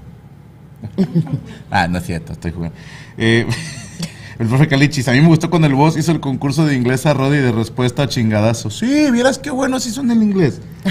[1.71, 2.77] ah, no es cierto, estoy jugando.
[3.17, 3.47] Eh,
[4.41, 7.07] el profe Calichis, a mí me gustó cuando el boss hizo el concurso de inglés
[7.07, 8.71] a Roddy de respuesta a chingadazo.
[8.71, 10.61] Sí, vieras qué buenos hizo en el inglés.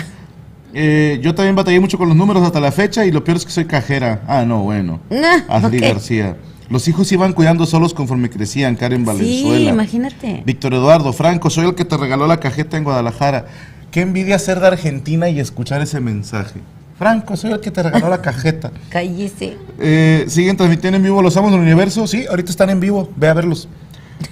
[0.72, 3.44] Eh, yo también batallé mucho con los números hasta la fecha y lo peor es
[3.44, 4.22] que soy cajera.
[4.28, 5.00] Ah, no, bueno.
[5.12, 5.84] Ah, Ashley ok.
[5.84, 6.38] García.
[6.70, 8.76] Los hijos iban cuidando solos conforme crecían.
[8.76, 9.70] Karen Sí, Valenzuela.
[9.72, 10.44] imagínate.
[10.46, 13.46] Víctor Eduardo Franco, soy el que te regaló la cajeta en Guadalajara.
[13.92, 16.60] Qué envidia ser de Argentina y escuchar ese mensaje.
[16.98, 18.72] Franco, soy el que te regaló la cajeta.
[18.90, 19.58] Cállese.
[19.80, 22.06] Eh, siguen transmitiendo en vivo Los Amos del Universo.
[22.06, 23.10] Sí, ahorita están en vivo.
[23.16, 23.68] Ve a verlos.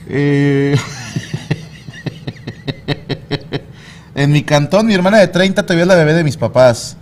[0.07, 0.75] Eh,
[4.15, 6.97] en mi cantón, mi hermana de 30 todavía es la bebé de mis papás.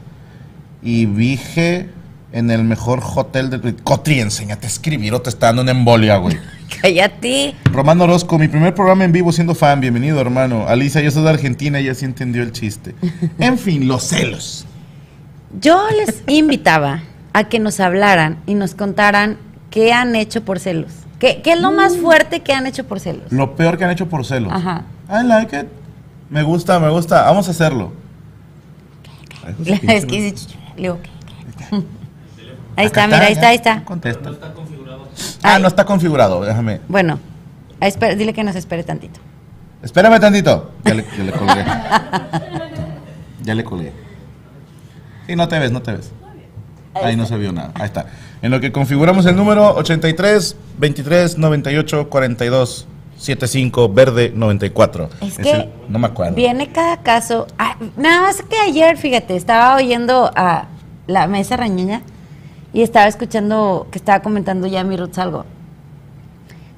[0.81, 1.89] Y vije
[2.35, 3.75] en el mejor hotel del...
[3.77, 6.37] Cotri, enséñate a escribir o te está dando una embolia, güey.
[6.81, 7.55] Cállate.
[7.71, 9.79] Romano Orozco, mi primer programa en vivo siendo fan.
[9.79, 10.67] Bienvenido, hermano.
[10.67, 12.93] Alicia, yo soy de Argentina y ya sí entendió el chiste.
[13.39, 14.65] En fin, los celos.
[15.61, 19.37] Yo les invitaba a que nos hablaran y nos contaran
[19.69, 20.91] qué han hecho por celos.
[21.19, 21.75] ¿Qué, qué es lo Mm.
[21.75, 23.31] más fuerte que han hecho por celos?
[23.31, 24.51] Lo peor que han hecho por celos.
[24.51, 24.83] Ajá.
[25.09, 25.67] I like it.
[26.29, 27.21] Me gusta, me gusta.
[27.23, 27.93] Vamos a hacerlo.
[29.87, 30.33] Es que
[30.75, 31.09] le digo, ¿qué,
[31.69, 31.83] qué?
[32.75, 33.83] Ahí Acá está, mira, ahí está, ahí está.
[33.85, 34.31] Contesta.
[35.43, 35.61] Ah, Ay.
[35.61, 36.43] no está configurado.
[36.43, 36.81] Déjame.
[36.87, 37.19] Bueno,
[37.79, 39.19] espera- dile que nos espere tantito.
[39.81, 40.71] Espérame tantito.
[40.83, 41.65] Ya le, ya le colgué.
[43.43, 43.91] ya le colgué.
[45.27, 46.11] Sí, no te ves, no te ves.
[46.93, 47.71] Ahí no se vio nada.
[47.75, 48.05] Ahí está.
[48.41, 55.09] En lo que configuramos el número 83 23 98 42 75 verde 94.
[55.21, 56.35] Es el- que no me acuerdo.
[56.35, 57.47] Viene cada caso.
[57.57, 60.65] Ah, nada más que ayer, fíjate, estaba oyendo a
[61.07, 62.01] la mesa rañeña
[62.75, 65.45] y estaba escuchando que estaba comentando ya mi Ruth algo.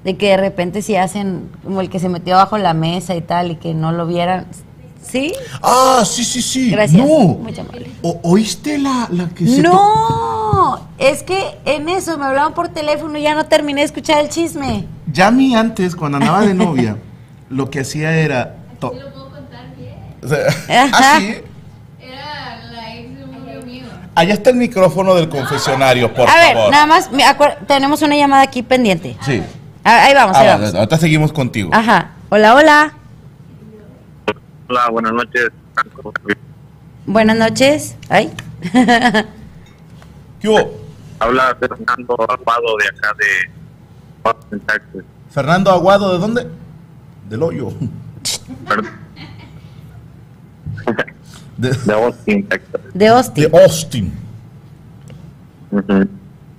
[0.06, 3.22] De que de repente si hacen como el que se metió bajo la mesa y
[3.22, 4.46] tal y que no lo vieran.
[5.02, 5.34] ¿Sí?
[5.62, 6.70] Ah, sí, sí, sí.
[6.72, 7.06] Gracias.
[7.06, 7.08] No.
[7.40, 7.90] Muy amable.
[8.02, 12.70] O- ¿Oíste la, la que se to- No, es que en eso me hablaban por
[12.70, 14.86] teléfono y ya no terminé de escuchar el chisme.
[15.12, 16.98] Yami antes, cuando andaba de novia,
[17.50, 18.56] lo que hacía era...
[18.80, 18.94] to-
[20.24, 20.48] O sea,
[20.84, 20.92] Ajá.
[20.94, 21.36] ¿Ah, sí?
[22.02, 23.86] Era la ex de un novio mío.
[24.18, 26.72] Allá está el micrófono del confesionario, por a ver, favor.
[26.72, 27.08] nada más,
[27.68, 29.16] tenemos una llamada aquí pendiente.
[29.22, 29.44] Sí.
[29.84, 30.74] Ah, ahí vamos, Ah, ahí vamos.
[30.74, 31.70] ahorita seguimos contigo.
[31.72, 32.10] Ajá.
[32.30, 32.94] Hola, hola.
[34.70, 35.50] Hola, buenas noches.
[37.06, 37.96] Buenas noches.
[38.10, 38.32] Ay.
[40.42, 40.72] ¿Qué hubo?
[41.20, 43.52] Habla Fernando Armado de acá de.
[45.30, 46.48] Fernando Aguado, ¿de dónde?
[47.30, 47.70] Del hoyo.
[48.68, 48.90] Perdón,
[51.58, 52.82] De, De Austin, Texas.
[52.94, 53.52] De Austin.
[53.52, 54.14] de Austin.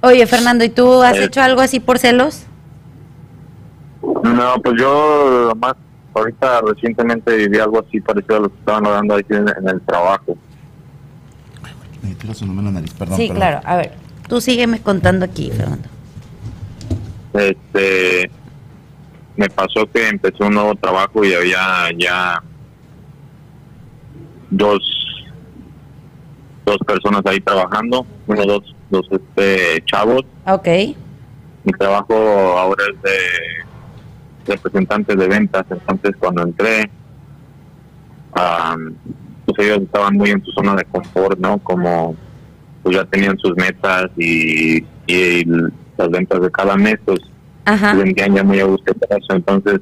[0.02, 1.24] Oye, Fernando, ¿y tú has Eh.
[1.24, 2.44] hecho algo así por celos?
[4.02, 5.74] No, pues yo más
[6.14, 9.80] ahorita recientemente viví algo así parecido a lo que estaban hablando aquí en, en el
[9.82, 10.36] trabajo.
[12.02, 13.16] Me tira su número en la nariz, perdón.
[13.16, 13.36] sí, perdón.
[13.36, 13.60] claro.
[13.64, 13.92] A ver,
[14.28, 15.88] tú sígueme contando aquí, Fernando.
[17.34, 18.30] Este,
[19.36, 22.42] me pasó que empecé un nuevo trabajo y había ya
[24.50, 24.78] dos
[26.64, 30.68] dos personas ahí trabajando, uno dos dos este chavos Ok.
[31.64, 36.90] mi trabajo ahora es de representante de ventas, entonces cuando entré,
[38.32, 38.94] am,
[39.44, 41.58] pues ellos estaban muy en su zona de confort, ¿no?
[41.58, 42.16] Como
[42.82, 47.20] pues ya tenían sus metas y, y las ventas de cada mes, pues
[47.64, 47.92] Ajá.
[47.92, 49.34] se sentían ya muy a gusto eso.
[49.34, 49.80] Entonces,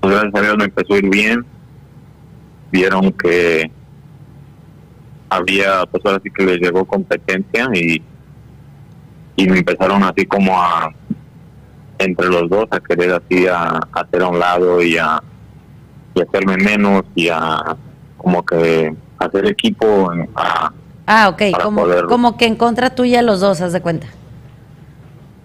[0.00, 1.44] pues gracias a Dios me empezó a ir bien.
[2.72, 3.70] Vieron que
[5.30, 8.02] había, pues ahora sí que les llegó competencia y,
[9.36, 10.92] y me empezaron así como a,
[11.98, 15.22] entre los dos, a querer así a, a hacer a un lado y a,
[16.14, 17.76] y hacerme menos y a
[18.16, 20.72] como que hacer equipo a,
[21.08, 21.42] Ah, ok.
[21.62, 24.08] Como, poder- como que en contra tuya los dos, haz de cuenta.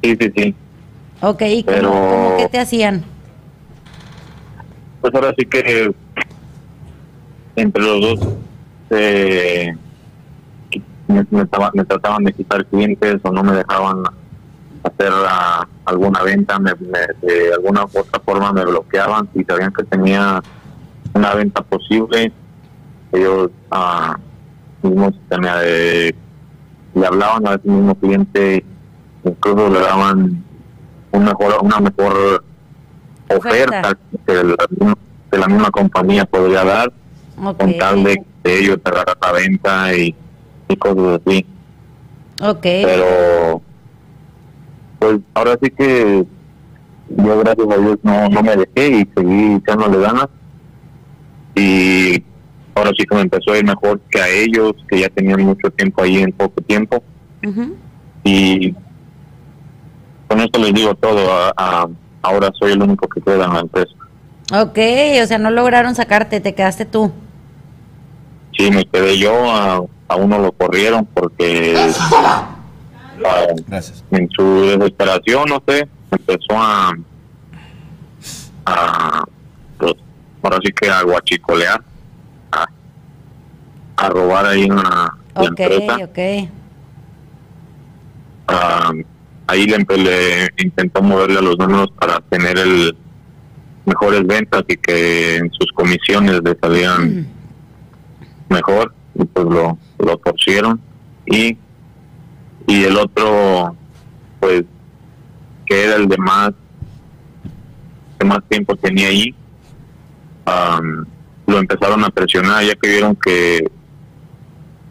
[0.02, 0.56] sí, sí, sí.
[1.22, 3.04] Ok, ¿y cómo, Pero- cómo qué te hacían?
[5.02, 5.92] Pues ahora sí que
[7.56, 8.20] entre los dos
[8.92, 9.76] eh,
[11.08, 14.04] me, me traba- me trataban de quitar clientes o no me dejaban
[14.84, 16.72] hacer ah, alguna venta, me,
[17.22, 20.42] de alguna u otra forma me bloqueaban si sabían que tenía
[21.14, 22.32] una venta posible.
[23.12, 24.18] Ellos ah,
[24.82, 25.14] mismos
[25.64, 26.14] eh,
[26.96, 28.64] le hablaban a ese mismo cliente,
[29.24, 30.44] incluso le daban
[31.12, 32.44] un mejor, una mejor
[33.28, 33.80] Oferta.
[33.82, 34.56] oferta que la,
[35.32, 36.92] que la misma compañía podría dar
[37.44, 37.58] Ok.
[37.58, 40.16] con tal de que ellos cerraran la venta y,
[40.68, 41.46] y cosas así.
[42.42, 42.62] Ok.
[42.62, 43.62] Pero,
[45.00, 46.26] pues ahora sí que
[47.18, 50.28] yo gracias a Dios no, no me dejé y seguí echándole ganas.
[51.56, 52.24] Y
[52.76, 55.70] ahora sí que me empezó a ir mejor que a ellos, que ya tenían mucho
[55.72, 57.04] tiempo ahí en poco tiempo.
[58.24, 58.74] Y
[60.28, 61.32] con esto les digo todo.
[61.34, 61.88] a- a-
[62.24, 63.92] ahora soy el único que queda en la empresa.
[64.54, 64.78] Ok,
[65.24, 67.12] o sea, no lograron sacarte, te quedaste tú.
[68.58, 71.76] Sí, me quedé yo, a, a uno lo corrieron porque
[72.16, 72.50] ah,
[74.12, 76.94] en su desesperación, no sé, empezó a,
[78.66, 79.24] a
[79.78, 79.94] pues,
[80.44, 81.82] ahora sí que a guachicolear,
[82.52, 82.66] a,
[83.98, 84.84] a robar ahí en la,
[85.36, 85.96] la Ok, empresa.
[86.04, 86.50] ok.
[88.48, 88.92] Ah,
[89.48, 92.96] ahí le, intentó moverle a los números para tener el
[93.86, 97.28] mejores ventas y que en sus comisiones le salían
[98.52, 100.80] mejor y pues lo, lo torcieron
[101.26, 101.58] y
[102.68, 103.76] y el otro
[104.40, 104.64] pues
[105.66, 106.52] que era el de más
[108.20, 109.34] que más tiempo tenía ahí
[110.46, 111.06] am,
[111.48, 113.72] lo empezaron a presionar ya que vieron que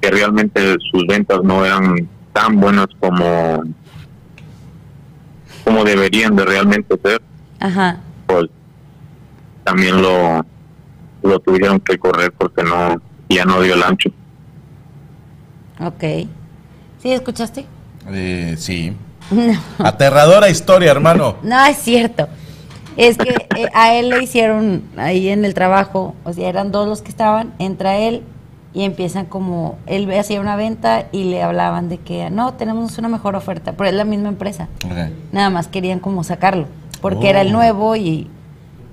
[0.00, 3.62] que realmente sus ventas no eran tan buenas como
[5.64, 7.20] como deberían de realmente ser
[7.60, 8.00] Ajá.
[8.26, 8.46] pues
[9.64, 10.44] también lo
[11.22, 13.00] lo tuvieron que correr porque no
[13.34, 14.10] ya no dio el ancho
[15.82, 16.04] Ok.
[17.02, 17.64] ¿Sí escuchaste?
[18.10, 18.96] Eh, sí.
[19.30, 19.52] No.
[19.78, 21.36] Aterradora historia, hermano.
[21.42, 22.28] No, es cierto.
[22.96, 26.88] Es que eh, a él le hicieron ahí en el trabajo, o sea, eran dos
[26.88, 28.22] los que estaban, entra él
[28.74, 33.08] y empiezan como, él hacía una venta y le hablaban de que, no, tenemos una
[33.08, 34.68] mejor oferta, pero es la misma empresa.
[34.84, 35.12] Ok.
[35.32, 36.66] Nada más querían como sacarlo,
[37.00, 37.52] porque era el Oh.
[37.52, 38.28] nuevo y,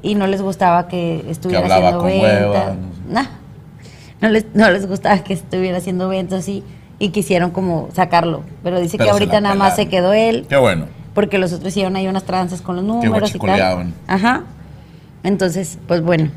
[0.04, 2.32] y no les gustaba que estuviera hablaba haciendo con ventas.
[2.68, 2.76] hueva,
[3.10, 3.28] no No,
[4.22, 6.64] no les, no les gustaba que estuviera haciendo ventas y,
[7.00, 8.42] y quisieron como sacarlo.
[8.64, 10.86] Pero dice Pero que ahorita nada más se quedó él Qué bueno.
[11.14, 13.94] porque los otros hicieron ahí unas tranzas con los números y tal.
[14.08, 14.44] Ajá.
[15.24, 16.30] Entonces, pues bueno.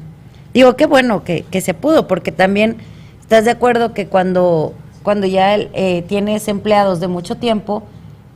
[0.53, 2.77] Digo, qué bueno que, que se pudo, porque también
[3.21, 7.85] estás de acuerdo que cuando, cuando ya eh, tienes empleados de mucho tiempo,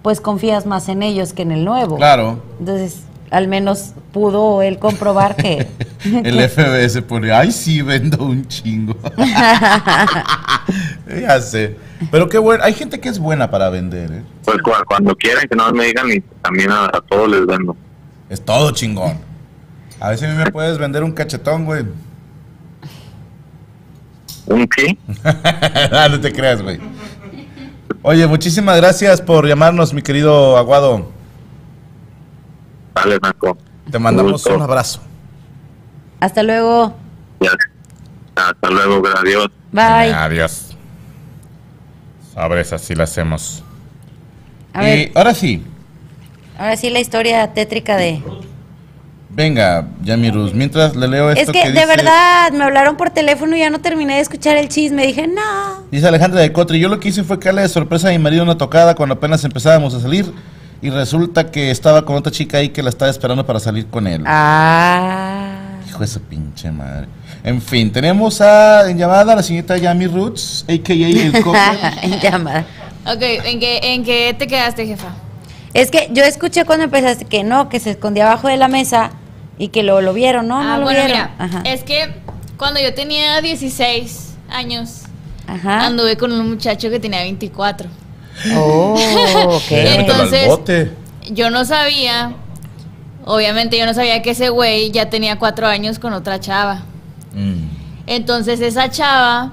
[0.03, 1.97] pues confías más en ellos que en el nuevo.
[1.97, 2.41] Claro.
[2.61, 3.03] Entonces,
[3.35, 5.67] al menos pudo él comprobar que...
[6.25, 8.95] El FB se pone, ay, sí, vendo un chingo.
[11.21, 11.77] ya sé.
[12.11, 12.63] Pero qué bueno.
[12.65, 14.23] Hay gente que es buena para vender, ¿eh?
[14.45, 17.75] pues cu- cuando quieran que no me digan y también a, a todos les vendo
[18.29, 19.19] Es todo chingón.
[20.01, 21.85] A ver si a mí me puedes vender un cachetón, güey.
[24.47, 26.79] un qué Ah, no te creas, güey.
[28.03, 31.11] Oye, muchísimas gracias por llamarnos, mi querido Aguado.
[33.91, 35.01] Te mandamos un abrazo.
[36.21, 36.95] Hasta luego.
[37.41, 37.51] Ya.
[38.37, 39.49] Hasta luego, gracias.
[39.73, 40.13] Bye.
[40.15, 40.77] Adiós.
[42.33, 43.63] Sabres, así lo hacemos.
[44.73, 45.63] A y ver, ahora sí,
[46.59, 48.21] ahora sí la historia tétrica de...
[49.31, 53.55] venga, Yamirus, mientras le leo esto Es que, de dice- verdad, me hablaron por teléfono
[53.55, 55.07] y ya no terminé de escuchar el chisme.
[55.07, 55.85] Dije, no.
[55.93, 58.19] Dice Alejandra de Cotri, yo lo que hice fue que darle de sorpresa a mi
[58.19, 60.33] marido una tocada cuando apenas empezábamos a salir
[60.85, 64.07] y resulta que estaba con otra chica ahí que la estaba esperando para salir con
[64.07, 64.23] él.
[64.27, 65.79] Ah.
[65.89, 67.07] Hijo de su pinche madre.
[67.43, 70.93] En fin, tenemos a, en llamada a la señorita Yami Roots, a.k.a.
[70.93, 71.35] el
[72.13, 72.67] en llamada.
[73.07, 75.09] Ok, ¿en qué, ¿en qué te quedaste, jefa?
[75.73, 79.11] Es que yo escuché cuando empezaste que no, que se escondía abajo de la mesa
[79.57, 80.61] y que lo, lo vieron, ¿no?
[80.61, 81.17] ah, no lo bueno, vieron.
[81.17, 81.63] mira, Ajá.
[81.65, 82.13] es que
[82.59, 85.05] cuando yo tenía 16 años,
[85.47, 85.87] Ajá.
[85.87, 87.89] anduve con un muchacho que tenía 24.
[88.57, 88.95] Oh,
[89.47, 89.71] ok.
[89.71, 90.91] Mételo al Entonces-.
[91.31, 92.35] Yo no sabía,
[93.25, 96.83] obviamente yo no sabía que ese güey ya tenía cuatro años con otra chava.
[97.33, 97.69] Mm.
[98.07, 99.53] Entonces esa chava,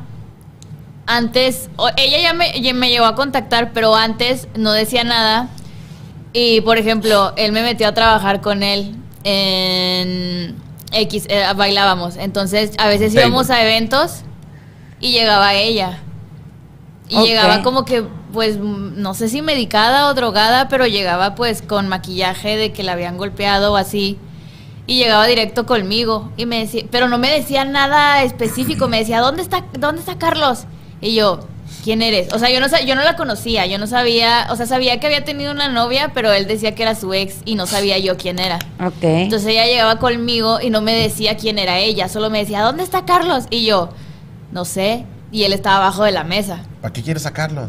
[1.05, 5.47] antes, ella ya me, ya me llegó a contactar, pero antes no decía nada.
[6.33, 10.55] Y por ejemplo, él me metió a trabajar con él en
[10.91, 12.17] X, eh, bailábamos.
[12.17, 14.21] Entonces a veces íbamos a eventos
[14.99, 15.99] y llegaba ella.
[17.09, 21.61] Y llegaba como que, pues, mm, no sé si medicada o drogada, pero llegaba pues
[21.61, 24.17] con maquillaje de que la habían golpeado o así.
[24.87, 26.31] Y llegaba directo conmigo.
[26.37, 28.87] Y me decía, pero no me decía nada específico.
[28.87, 30.65] Me decía, ¿dónde está, dónde está Carlos?
[30.99, 31.39] Y yo,
[31.83, 32.33] ¿quién eres?
[32.33, 33.65] O sea, yo no, yo no la conocía.
[33.65, 36.83] Yo no sabía, o sea, sabía que había tenido una novia, pero él decía que
[36.83, 38.59] era su ex y no sabía yo quién era.
[38.79, 39.03] Ok.
[39.03, 42.09] Entonces ella llegaba conmigo y no me decía quién era ella.
[42.09, 43.45] Solo me decía, ¿dónde está Carlos?
[43.49, 43.89] Y yo,
[44.51, 45.05] no sé.
[45.31, 46.59] Y él estaba abajo de la mesa.
[46.81, 47.67] ¿Para qué quieres sacarlo?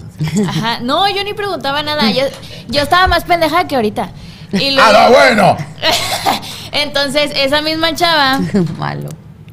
[0.49, 0.81] Ajá.
[0.81, 2.11] No, yo ni preguntaba nada.
[2.11, 2.23] Yo,
[2.69, 4.11] yo estaba más pendeja que ahorita.
[4.53, 5.57] Y luego, ¡Ah, no, bueno!
[6.73, 8.41] entonces, esa misma chava,
[8.79, 9.09] Malo.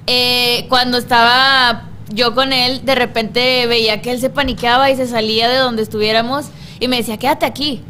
[0.07, 5.07] eh, cuando estaba yo con él, de repente veía que él se paniqueaba y se
[5.07, 6.45] salía de donde estuviéramos
[6.79, 7.83] y me decía, quédate aquí.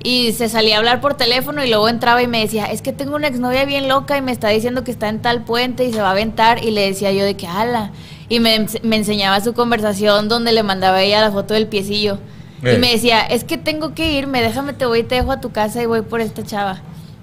[0.00, 2.92] Y se salía a hablar por teléfono y luego entraba y me decía, es que
[2.92, 5.92] tengo una exnovia bien loca y me está diciendo que está en tal puente y
[5.92, 6.62] se va a aventar.
[6.64, 7.90] Y le decía yo de que ala.
[8.28, 12.18] Y me, me enseñaba su conversación donde le mandaba ella la foto del piecillo.
[12.62, 12.74] Eh.
[12.74, 15.40] Y me decía, es que tengo que irme, déjame, te voy y te dejo a
[15.40, 16.80] tu casa y voy por esta chava.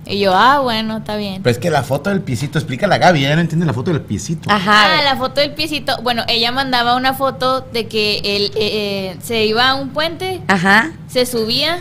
[0.07, 1.41] Y yo, ah, bueno, está bien.
[1.41, 3.91] Pero es que la foto del piecito, explica la Gaby, ella no entiende la foto
[3.91, 4.49] del piecito.
[4.51, 4.99] Ajá.
[4.99, 5.99] Ah, la foto del piecito.
[6.03, 10.41] Bueno, ella mandaba una foto de que él eh, eh, se iba a un puente,
[10.47, 10.91] Ajá.
[11.07, 11.79] se subía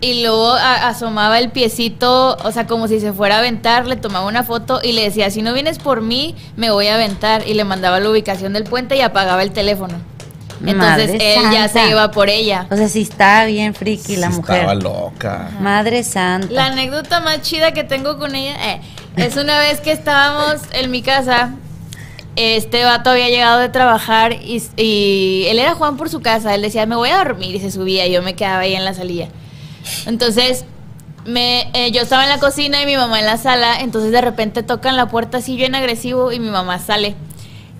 [0.00, 3.96] y luego a- asomaba el piecito, o sea, como si se fuera a aventar, le
[3.96, 7.46] tomaba una foto y le decía, si no vienes por mí, me voy a aventar.
[7.46, 9.94] Y le mandaba la ubicación del puente y apagaba el teléfono.
[10.64, 12.66] Entonces Madre él ya se iba por ella.
[12.70, 14.56] O sea, sí está bien friki la Sí mujer.
[14.56, 15.50] Estaba loca.
[15.60, 16.48] Madre santa.
[16.52, 18.80] La anécdota más chida que tengo con ella eh,
[19.16, 21.50] es una vez que estábamos en mi casa.
[22.36, 26.54] Este vato había llegado de trabajar y, y él era Juan por su casa.
[26.54, 28.06] Él decía, me voy a dormir y se subía.
[28.06, 29.28] Y yo me quedaba ahí en la salilla.
[30.06, 30.64] Entonces,
[31.24, 33.80] me, eh, yo estaba en la cocina y mi mamá en la sala.
[33.80, 37.14] Entonces, de repente tocan la puerta así bien agresivo y mi mamá sale.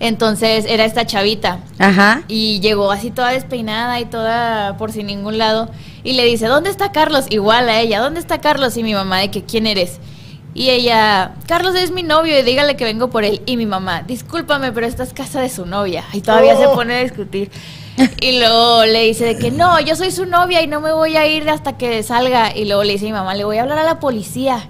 [0.01, 1.61] Entonces, era esta chavita.
[1.79, 2.23] Ajá.
[2.29, 5.71] Y llegó así toda despeinada y toda por sin ningún lado.
[6.05, 7.27] Y le dice, ¿dónde está Carlos?
[7.31, 8.77] Igual a ella, ¿dónde está Carlos?
[8.77, 9.99] Y mi mamá de que, ¿quién eres?
[10.55, 13.43] Y ella, Carlos es mi novio y dígale que vengo por él.
[13.47, 16.05] Y mi mamá, discúlpame, pero esta es casa de su novia.
[16.13, 17.51] Y todavía se pone a discutir.
[18.21, 21.17] Y luego le dice de que no, yo soy su novia y no me voy
[21.17, 22.57] a ir hasta que salga.
[22.57, 24.69] Y luego le dice a mi mamá, le voy a hablar a la policía.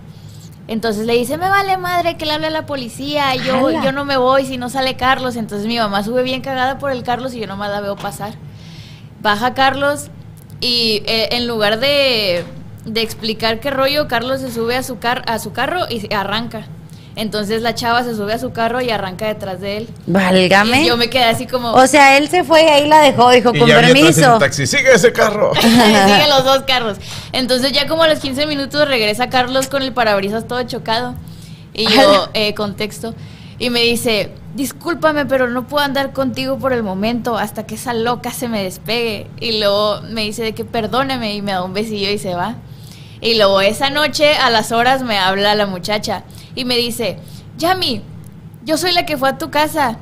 [0.66, 3.83] Entonces le dice, me vale madre que le hable a la policía, yo, ¡Hala!
[3.83, 5.37] yo no me voy si no sale Carlos.
[5.37, 8.35] Entonces mi mamá sube bien cagada por el Carlos y yo nomás la veo pasar.
[9.20, 10.11] Baja Carlos
[10.61, 12.45] y eh, en lugar de,
[12.85, 16.14] de explicar qué rollo, Carlos se sube a su, car a su carro y se
[16.14, 16.66] arranca.
[17.19, 19.89] Entonces la chava se sube a su carro y arranca detrás de él.
[20.07, 20.85] Válgame.
[20.85, 21.73] Y yo me quedé así como...
[21.73, 24.35] O sea, él se fue y ahí la dejó, dijo, Y con ya permiso.
[24.35, 25.53] el taxi, sigue ese carro.
[25.61, 26.97] Sigue los dos carros.
[27.33, 31.16] Entonces ya como a los 15 minutos regresa Carlos con el parabrisas todo chocado.
[31.75, 33.16] Y yo, eh, contexto.
[33.59, 37.95] Y me dice, discúlpame, pero no puedo andar contigo por el momento hasta que esa
[37.95, 39.27] loca se me despegue.
[39.41, 42.55] Y luego me dice de que perdóname y me da un besillo y se va.
[43.21, 46.23] Y luego esa noche a las horas me habla la muchacha
[46.61, 47.18] y me dice,
[47.56, 48.02] Yami,
[48.64, 49.98] yo soy la que fue a tu casa.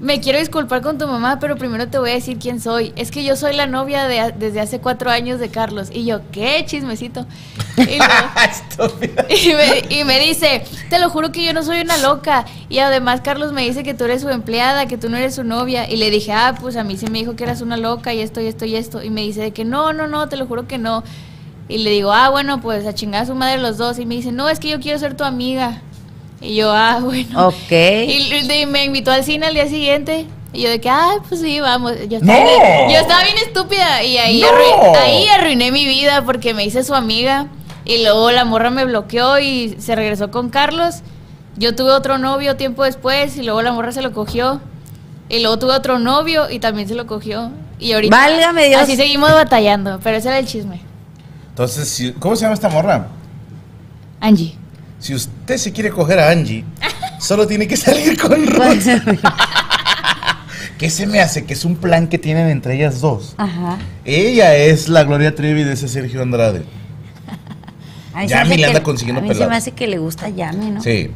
[0.00, 2.92] Me quiero disculpar con tu mamá, pero primero te voy a decir quién soy.
[2.96, 5.88] Es que yo soy la novia de, desde hace cuatro años de Carlos.
[5.92, 6.62] Y yo, ¿qué?
[6.66, 7.26] Chismecito.
[7.78, 8.04] Y, luego-
[9.30, 12.44] y me, y me dice, te lo juro que yo no soy una loca.
[12.68, 15.44] Y además Carlos me dice que tú eres su empleada, que tú no eres su
[15.44, 15.88] novia.
[15.88, 18.20] Y le dije, ah, pues a mí sí me dijo que eras una loca y
[18.20, 19.02] esto y esto y esto.
[19.02, 21.02] Y me dice de que no, no, no, te lo juro que no.
[21.68, 23.98] Y le digo, ah, bueno, pues a chingar a su madre los dos.
[24.00, 25.80] Y me dice, no, es que yo quiero ser tu amiga.
[26.44, 27.48] Y yo, ah, bueno.
[27.48, 27.70] Ok.
[27.70, 30.26] Y, y me invitó al cine al día siguiente.
[30.52, 31.92] Y yo de que, ah, pues sí, vamos.
[32.08, 32.44] Yo estaba, ¡No!
[32.44, 34.02] bien, yo estaba bien estúpida.
[34.04, 34.48] Y ahí, ¡No!
[34.48, 37.46] arrui- ahí arruiné mi vida porque me hice su amiga.
[37.84, 40.96] Y luego la morra me bloqueó y se regresó con Carlos.
[41.56, 44.60] Yo tuve otro novio tiempo después y luego la morra se lo cogió.
[45.28, 47.50] Y luego tuve otro novio y también se lo cogió.
[47.78, 48.82] Y ahorita Válgame Dios.
[48.82, 50.80] así seguimos batallando, pero ese era el chisme.
[51.50, 53.06] Entonces, ¿cómo se llama esta morra?
[54.20, 54.56] Angie.
[55.04, 56.64] Si usted se quiere coger a Angie,
[57.20, 59.02] solo tiene que salir con Rosa.
[60.78, 61.44] ¿Qué se me hace?
[61.44, 63.34] Que es un plan que tienen entre ellas dos.
[63.36, 63.76] Ajá.
[64.06, 66.64] Ella es la Gloria Trevi de ese Sergio Andrade.
[68.26, 70.80] Yami le anda consiguiendo A mí se me hace que le gusta Yami, ¿no?
[70.82, 71.10] Sí.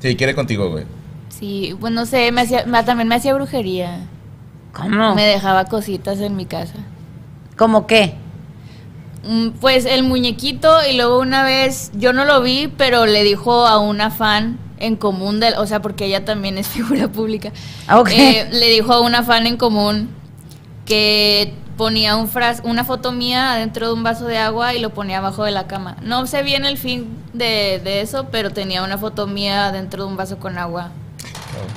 [0.00, 0.84] Sí, quiere contigo, güey.
[1.28, 4.06] Sí, pues no sé, me hacía, me- también me hacía brujería.
[4.72, 5.14] ¿Cómo?
[5.14, 6.76] Me dejaba cositas en mi casa.
[7.58, 8.14] ¿Cómo qué?
[9.26, 13.66] Mm, Pues el muñequito y luego una vez, yo no lo vi, pero le dijo
[13.66, 17.52] a una fan en común, del, o sea, porque ella también es figura pública,
[17.86, 18.10] Ah, Ok.
[18.12, 20.10] eh, le dijo a una fan en común
[20.84, 24.90] que ponía un fras una foto mía adentro de un vaso de agua y lo
[24.90, 25.96] ponía abajo de la cama.
[26.02, 30.10] No sé bien el fin de, de eso, pero tenía una foto mía dentro de
[30.10, 30.90] un vaso con agua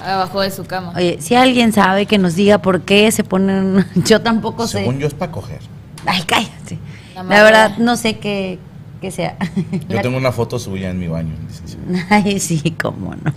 [0.06, 0.94] abajo de su cama.
[0.96, 3.86] Oye, si alguien sabe que nos diga por qué se ponen...
[3.96, 4.80] Yo tampoco sé.
[4.80, 5.60] Según yo es para coger.
[6.06, 6.78] Ay, cállate.
[7.24, 8.60] La verdad, no sé qué,
[9.02, 9.38] qué sea.
[9.90, 11.36] Yo La- tengo una foto suya en mi baño.
[11.48, 11.86] licenciado.
[12.10, 13.34] Ay, sí, cómo no.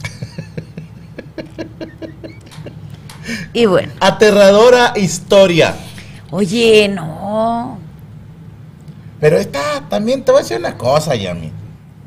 [3.53, 5.75] y bueno, Aterradora historia.
[6.31, 7.79] oye, no.
[9.21, 11.53] Pero esta también te voy a decir una cosa, Yami.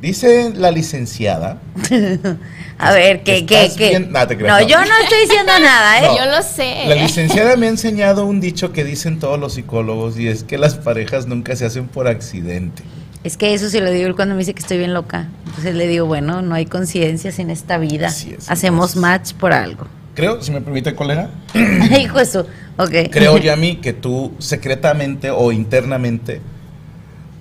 [0.04, 1.62] Dice la licenciada.
[2.78, 4.68] A ver, ¿qué, qué, bien- No, te creas, No, no.
[4.68, 6.08] yo no estoy diciendo nada, ¿eh?
[6.08, 6.18] No.
[6.18, 6.84] Yo lo sé.
[6.90, 10.58] La licenciada me ha enseñado un dicho que dicen todos los psicólogos y es que
[10.58, 12.84] las parejas nunca se hacen por accidente.
[13.24, 15.30] Es que eso sí lo digo él cuando me dice que estoy bien loca.
[15.46, 18.08] Entonces le digo, bueno, no hay coincidencias en esta vida.
[18.10, 19.02] Así es, Hacemos entonces.
[19.02, 19.88] match por algo.
[20.16, 21.30] Creo, si me permite, colega,
[21.98, 22.40] Hijo de su.
[22.78, 22.92] Ok.
[23.10, 26.42] creo, Yami, que tú secretamente o internamente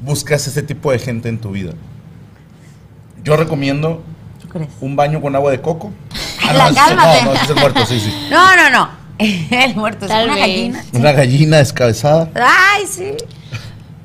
[0.01, 1.73] buscas ese tipo de gente en tu vida.
[3.25, 4.03] Yo recomiendo
[4.81, 5.93] un baño con agua de coco.
[6.55, 7.23] La ese- cálmate.
[7.23, 8.13] no, no, ese es el muerto, sí, sí.
[8.31, 8.89] No, no, no.
[9.19, 10.43] El muerto es Tal una vez.
[10.43, 10.85] gallina.
[10.93, 12.29] Una gallina descabezada.
[12.35, 13.13] Ay, sí.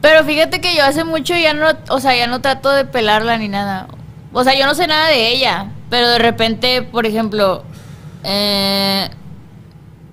[0.01, 3.37] Pero fíjate que yo hace mucho ya no, o sea, ya no trato de pelarla
[3.37, 3.87] ni nada.
[4.31, 7.63] o sea, yo no sé nada de ella, pero de repente, por ejemplo,
[8.23, 9.09] eh,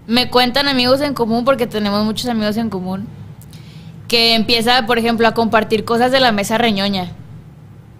[0.07, 3.07] me cuentan amigos en común, porque tenemos muchos amigos en común,
[4.09, 7.11] que empieza, por ejemplo, a compartir cosas de la mesa reñoña.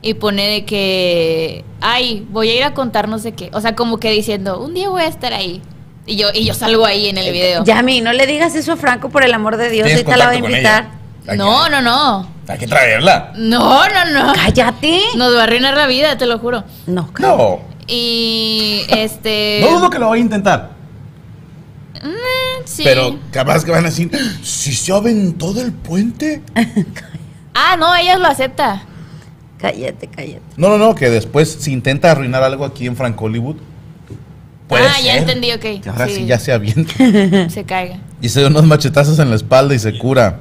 [0.07, 3.49] Y pone de que, ay, voy a ir a contar no sé qué.
[3.55, 5.63] O sea, como que diciendo, un día voy a estar ahí.
[6.05, 7.65] Y yo, y yo salgo ahí en el video.
[7.65, 9.87] Yami, no le digas eso a Franco por el amor de Dios.
[9.87, 10.89] ¿Tienes Ahorita la voy a invitar.
[11.35, 12.29] No, no, no.
[12.47, 13.33] Hay que traerla.
[13.37, 14.35] No, no, no.
[14.35, 15.01] Cállate.
[15.17, 16.65] Nos va a arruinar la vida, te lo juro.
[16.87, 17.37] No, cállate.
[17.43, 17.61] No.
[17.87, 19.61] Y este.
[19.63, 20.71] No dudo que lo vaya a intentar.
[22.03, 22.83] Mm, sí.
[22.85, 24.11] Pero capaz que van a decir,
[24.43, 26.43] si se aventó del puente.
[27.57, 28.83] Ah, no, ella lo acepta.
[29.59, 30.43] Cállate, cállate.
[30.57, 33.57] No, no, no, que después si intenta arruinar algo aquí en Frank Hollywood.
[34.69, 35.83] Puede ah, ya ser entendí, ok.
[35.83, 36.15] Que ahora sí.
[36.17, 36.27] Sí.
[36.27, 36.93] ya se avienta.
[37.51, 37.99] Se caiga.
[38.21, 40.41] y se da unos machetazos en la espalda y se cura.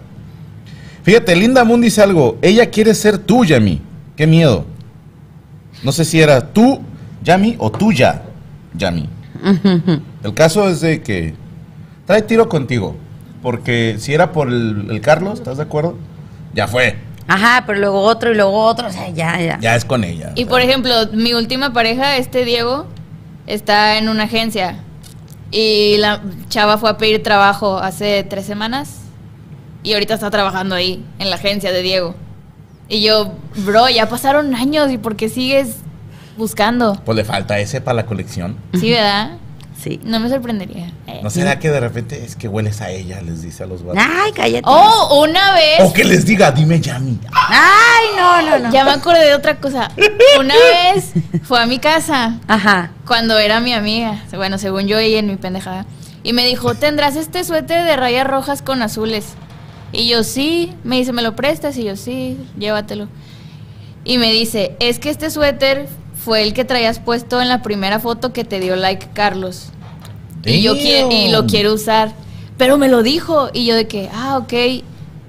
[1.03, 2.37] Fíjate, Linda Moon dice algo.
[2.41, 3.81] Ella quiere ser tú, Yami.
[4.15, 4.65] Qué miedo.
[5.83, 6.81] No sé si era tú,
[7.23, 8.23] Yami, o tuya,
[8.75, 9.09] Yami.
[10.23, 11.33] El caso es de que
[12.05, 12.95] trae tiro contigo.
[13.41, 15.97] Porque si era por el, el Carlos, ¿estás de acuerdo?
[16.53, 16.95] Ya fue.
[17.27, 18.87] Ajá, pero luego otro y luego otro.
[18.87, 19.59] O sea, ya, ya.
[19.59, 20.31] Ya es con ella.
[20.35, 22.87] Y por ejemplo, mi última pareja, este Diego,
[23.47, 24.77] está en una agencia.
[25.51, 29.01] Y la chava fue a pedir trabajo hace tres semanas.
[29.83, 32.15] Y ahorita está trabajando ahí, en la agencia de Diego.
[32.87, 33.33] Y yo,
[33.65, 35.77] bro, ya pasaron años y ¿por qué sigues
[36.37, 37.01] buscando?
[37.05, 38.57] Pues le falta ese para la colección.
[38.73, 39.37] Sí, ¿verdad?
[39.83, 39.99] Sí.
[40.05, 40.93] No me sorprendería.
[41.07, 41.19] Eh.
[41.21, 43.21] ¿No será que de repente es que hueles a ella?
[43.21, 44.01] Les dice a los vatos.
[44.01, 44.63] Ay, cállate.
[44.65, 45.81] Oh, una vez.
[45.81, 47.19] O que les diga, dime Yami.
[47.33, 48.71] Ay, no, no, no.
[48.71, 49.91] Ya me acordé de otra cosa.
[50.39, 51.11] Una vez
[51.43, 52.91] fue a mi casa Ajá.
[53.05, 54.23] cuando era mi amiga.
[54.33, 55.85] Bueno, según yo y en mi pendejada.
[56.23, 59.33] Y me dijo, ¿tendrás este suéter de rayas rojas con azules?
[59.91, 60.73] Y yo sí.
[60.85, 61.75] Me dice, ¿me lo prestas?
[61.75, 63.09] Y yo sí, llévatelo.
[64.05, 65.89] Y me dice, es que este suéter
[66.23, 69.69] fue el que traías puesto en la primera foto que te dio like Carlos.
[70.45, 72.13] Y yo quiero, y lo quiero usar.
[72.57, 73.49] Pero me lo dijo.
[73.53, 74.53] Y yo de que, ah, ok.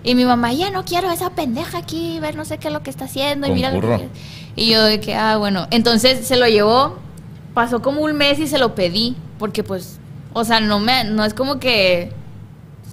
[0.05, 2.75] Y mi mamá, ya no quiero a esa pendeja aquí, ver no sé qué es
[2.75, 3.47] lo que está haciendo.
[3.47, 4.09] Y mira lo que...
[4.55, 5.67] Y yo de que, ah, bueno.
[5.71, 6.99] Entonces se lo llevó.
[7.55, 9.17] Pasó como un mes y se lo pedí.
[9.39, 9.99] Porque pues,
[10.33, 12.13] o sea, no me, no es como que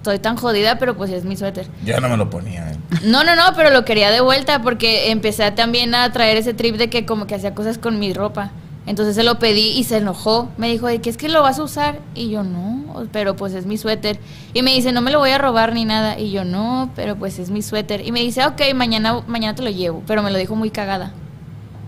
[0.01, 1.67] estoy tan jodida, pero pues es mi suéter.
[1.85, 2.71] Ya no me lo ponía.
[2.71, 2.75] eh.
[3.03, 6.75] No, no, no, pero lo quería de vuelta porque empecé también a traer ese trip
[6.77, 8.51] de que como que hacía cosas con mi ropa.
[8.87, 10.49] Entonces se lo pedí y se enojó.
[10.57, 11.99] Me dijo, de que es que lo vas a usar?
[12.15, 14.19] Y yo, no, pero pues es mi suéter.
[14.55, 16.17] Y me dice, no me lo voy a robar ni nada.
[16.17, 18.03] Y yo, no, pero pues es mi suéter.
[18.03, 20.01] Y me dice, ok, mañana, mañana te lo llevo.
[20.07, 21.11] Pero me lo dijo muy cagada.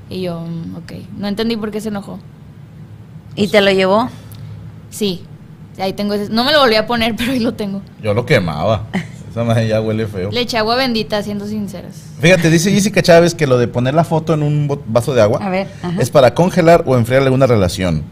[0.07, 2.19] Y yo, "Mm, ok, no entendí por qué se enojó.
[3.35, 4.09] ¿Y te lo llevó?
[4.91, 5.23] Sí,
[5.81, 6.31] ahí tengo ese.
[6.31, 7.81] No me lo volví a poner, pero ahí lo tengo.
[8.01, 8.83] Yo lo quemaba.
[9.29, 10.29] Esa madre ya huele feo.
[10.31, 11.93] Le eché agua bendita, siendo sinceros.
[12.21, 15.39] Fíjate, dice Jessica Chávez que lo de poner la foto en un vaso de agua
[15.41, 15.99] A ver, ajá.
[15.99, 18.03] es para congelar o enfriar alguna relación.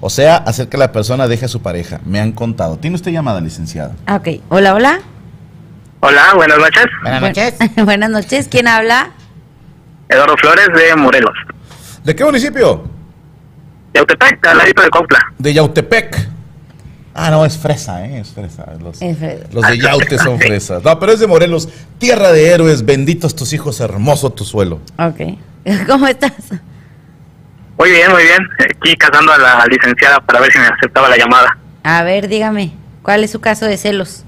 [0.00, 2.00] O sea, hacer que la persona deje a su pareja.
[2.04, 2.76] Me han contado.
[2.78, 3.96] ¿Tiene usted llamada, licenciada?
[4.06, 4.28] Ah, ok.
[4.50, 5.00] Hola, hola.
[6.00, 6.84] Hola, buenas noches.
[7.02, 7.54] Buenas noches.
[7.84, 8.46] Buenas noches.
[8.48, 9.10] ¿Quién habla?
[10.08, 11.34] Eduardo Flores de Morelos.
[12.04, 12.84] ¿De qué municipio?
[13.92, 15.18] De Autepec, al ladito de Copla.
[15.38, 16.28] De Yautepec.
[17.20, 18.20] Ah, no, es fresa, ¿eh?
[18.20, 18.64] Es fresa.
[18.80, 19.46] Los, Es fresa.
[19.50, 20.84] los de Yaute son fresas.
[20.84, 21.68] No, pero es de Morelos.
[21.98, 22.84] Tierra de héroes.
[22.84, 24.80] Benditos tus hijos, hermoso tu suelo.
[24.98, 25.36] Ok.
[25.88, 26.32] ¿Cómo estás?
[27.76, 28.38] Muy bien, muy bien.
[28.60, 31.58] Aquí casando a la licenciada para ver si me aceptaba la llamada.
[31.82, 32.72] A ver, dígame.
[33.02, 34.24] ¿Cuál es su caso de celos?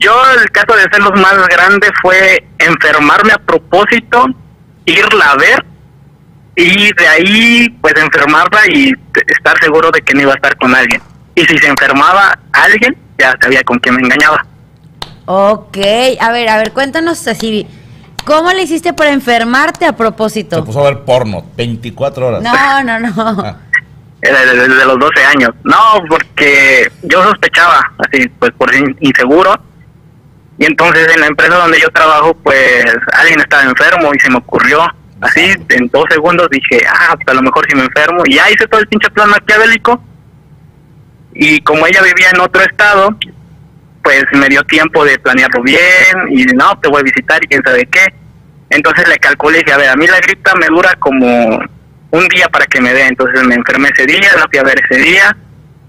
[0.00, 4.24] Yo el caso de celos más grande fue enfermarme a propósito,
[4.86, 5.64] irla a ver
[6.56, 8.92] y de ahí pues enfermarla y
[9.28, 11.00] estar seguro de que no iba a estar con alguien.
[11.34, 14.44] Y si se enfermaba alguien, ya sabía con quién me engañaba.
[15.26, 15.78] Ok.
[16.20, 17.66] A ver, a ver, cuéntanos así.
[18.24, 20.64] ¿Cómo le hiciste para enfermarte a Se propósito?
[20.64, 21.44] puso a ver porno.
[21.56, 22.42] 24 horas.
[22.42, 23.12] No, no, no.
[23.44, 23.56] Ah,
[24.20, 25.50] Desde, desde los 12 años.
[25.64, 25.76] No,
[26.08, 29.58] porque yo sospechaba, así pues por in- inseguro.
[30.58, 34.36] Y entonces en la empresa donde yo trabajo, pues alguien estaba enfermo y se me
[34.36, 34.86] ocurrió.
[35.20, 38.22] Así, en dos segundos dije, ah, pues a lo mejor si me enfermo.
[38.26, 40.00] Y ya hice todo el pinche plan maquiavélico.
[41.34, 43.16] Y como ella vivía en otro estado,
[44.02, 45.80] pues me dio tiempo de planearlo bien.
[46.30, 48.14] Y no, te voy a visitar y quién sabe qué.
[48.70, 51.58] Entonces le calculé y dije, a ver, a mí la gripa me dura como
[52.10, 53.06] un día para que me dé.
[53.06, 55.36] Entonces me enfermé ese día, la fui a ver ese día.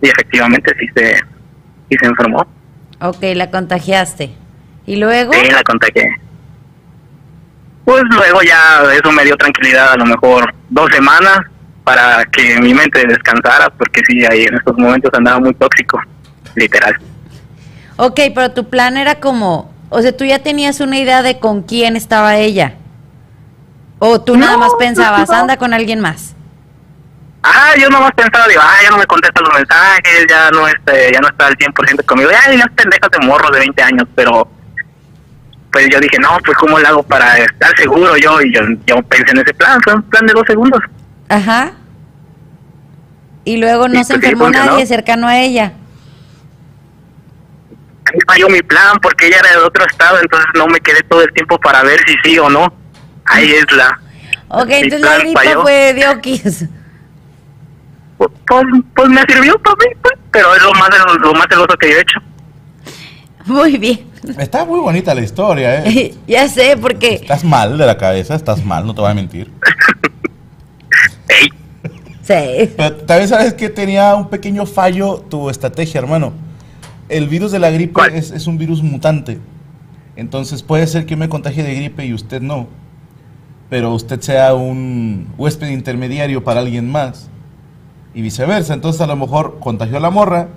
[0.02, 1.16] Y efectivamente sí se,
[1.90, 2.46] sí se enfermó.
[3.02, 4.34] Ok, la contagiaste.
[4.86, 5.34] ¿Y luego?
[5.34, 6.20] Sí, la contagié.
[7.86, 11.40] Pues luego ya eso me dio tranquilidad, a lo mejor dos semanas
[11.84, 16.00] para que mi mente descansara, porque sí, ahí en estos momentos andaba muy tóxico,
[16.56, 16.96] literal.
[17.98, 21.64] Ok, pero tu plan era como, o sea, tú ya tenías una idea de con
[21.64, 22.76] quién estaba ella.
[24.00, 25.36] ¿O tú nada No, más pensabas, no.
[25.36, 26.36] anda con alguien más?
[27.44, 31.12] Ah, yo nomás pensaba, digo, ah, ya no me contesta los mensajes, ya no este,
[31.14, 34.08] ya no está al 100% conmigo, ya, ya es pendejas de morro de 20 años,
[34.16, 34.48] pero
[35.72, 39.02] pues yo dije, no, pues cómo lo hago para estar seguro yo, y yo, yo
[39.04, 40.82] pensé en ese plan, fue un plan de dos segundos.
[41.34, 41.74] Ajá.
[43.44, 45.74] Y luego no se pues sí, enfermó nadie cercano a ella.
[48.06, 51.02] A mí falló mi plan porque ella era de otro estado, entonces no me quedé
[51.04, 52.72] todo el tiempo para ver si sí o no.
[53.26, 54.00] Ahí es la...
[54.50, 55.62] Ok, mi entonces la gripa falló.
[55.64, 56.66] fue de Oquis.
[58.18, 58.32] Pues,
[58.96, 61.98] pues me sirvió para mí, pues, pero es lo más, lo más celoso que yo
[61.98, 62.20] he hecho.
[63.46, 64.08] Muy bien.
[64.38, 66.16] Está muy bonita la historia, ¿eh?
[66.28, 67.16] ya sé, porque...
[67.16, 69.52] Estás mal de la cabeza, estás mal, no te voy a mentir.
[71.30, 71.50] Ey,
[72.22, 72.72] Sí.
[72.78, 76.32] Pero también sabes que tenía un pequeño fallo tu estrategia, hermano.
[77.10, 79.40] El virus de la gripe es, es un virus mutante.
[80.16, 82.68] Entonces puede ser que me contagie de gripe y usted no.
[83.70, 87.28] Pero usted sea un huésped intermediario para alguien más.
[88.14, 88.74] Y viceversa.
[88.74, 90.48] Entonces a lo mejor contagió a la morra.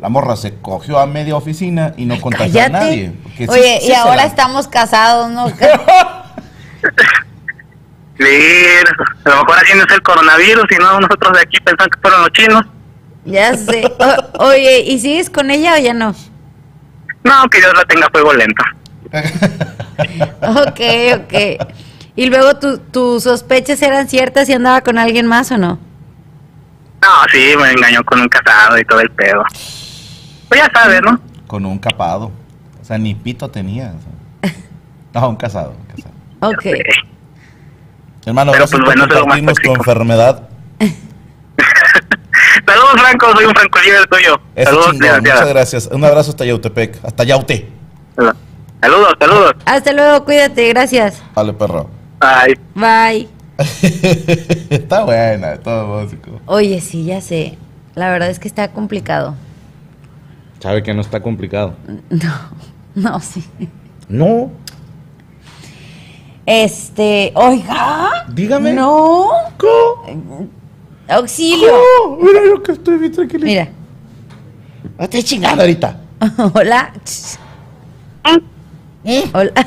[0.00, 3.12] La morra se cogió a media oficina y no contagió a nadie.
[3.48, 5.46] Oye, sí y ahora la- estamos casados, ¿no?
[8.26, 12.00] a lo mejor así no es el coronavirus, y no nosotros de aquí pensamos que
[12.00, 12.64] fueron los chinos.
[13.24, 13.84] ya sé.
[13.98, 16.14] O- oye, ¿y sigues con ella o ya no?
[17.24, 18.62] No, que Dios la tenga a fuego lento.
[20.42, 20.80] Ok,
[21.16, 21.68] ok.
[22.16, 25.78] Y luego tu- tus sospechas eran ciertas y andaba con alguien más o no?
[27.02, 29.42] No, sí, me engañó con un casado y todo el pedo.
[30.48, 31.20] Pues ya sabes, ¿no?
[31.46, 32.30] Con un capado.
[32.80, 33.92] O sea, ni pito tenía.
[33.96, 34.54] o sea.
[35.14, 35.74] No, un casado.
[35.78, 36.14] un casado.
[36.40, 36.66] Ok.
[38.26, 40.48] Hermano, Pero, gracias pues, por bueno, eso es lo más compartirnos tu enfermedad.
[42.66, 44.40] Saludos, Franco, soy un Franco Libre tuyo.
[44.54, 45.88] Eso Saludos, chingón, muchas gracias.
[45.92, 47.68] Un abrazo hasta Yautepec, hasta Yaute.
[48.80, 49.54] Saludos, saludos.
[49.66, 51.22] Hasta luego, cuídate, gracias.
[51.34, 51.90] Vale, perro.
[52.20, 52.58] Bye.
[52.74, 53.28] Bye.
[54.70, 56.40] Está buena, todo músico.
[56.46, 57.58] Oye, sí, ya sé.
[57.94, 59.36] La verdad es que está complicado.
[60.58, 61.74] Sabe que no está complicado.
[62.94, 63.44] No, no, sí.
[64.08, 64.52] No,
[66.46, 68.26] Este, oiga.
[68.28, 68.72] dígame.
[68.72, 69.30] No.
[69.56, 70.48] ¿Cómo?
[71.08, 71.72] Auxilio.
[72.02, 72.16] ¿Cómo?
[72.18, 73.44] Mira lo que estoy bien tranquilo.
[73.46, 73.68] Mira.
[74.98, 75.96] Estoy chingando ahorita.
[76.54, 76.92] Hola.
[79.04, 79.24] ¿Eh?
[79.34, 79.52] Hola.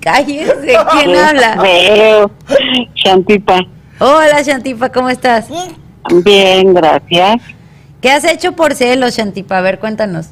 [0.00, 1.56] Cállese, ¿quién habla?
[1.62, 2.30] Veo,
[2.94, 3.60] Chantita.
[3.98, 5.46] Hola, Shantipa, ¿cómo estás?
[6.24, 7.36] Bien, gracias.
[8.00, 9.58] ¿Qué has hecho por celos, Shantipa?
[9.58, 10.30] A ver, cuéntanos.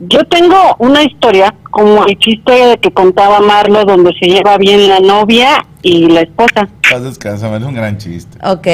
[0.00, 4.98] Yo tengo una historia, como el chiste que contaba Marlo, donde se lleva bien la
[5.00, 6.68] novia y la esposa.
[6.92, 8.38] Haz descansa, me es un gran chiste.
[8.42, 8.66] Ok.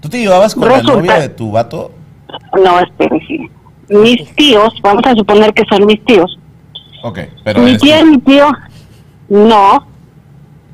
[0.00, 1.92] ¿Tú te llevabas con la novia de tu vato?
[2.58, 3.50] No, espere, sí.
[3.90, 6.38] Mis tíos, vamos a suponer que son mis tíos.
[7.04, 8.48] Ok, pero mi tía y mi tío,
[9.28, 9.86] no.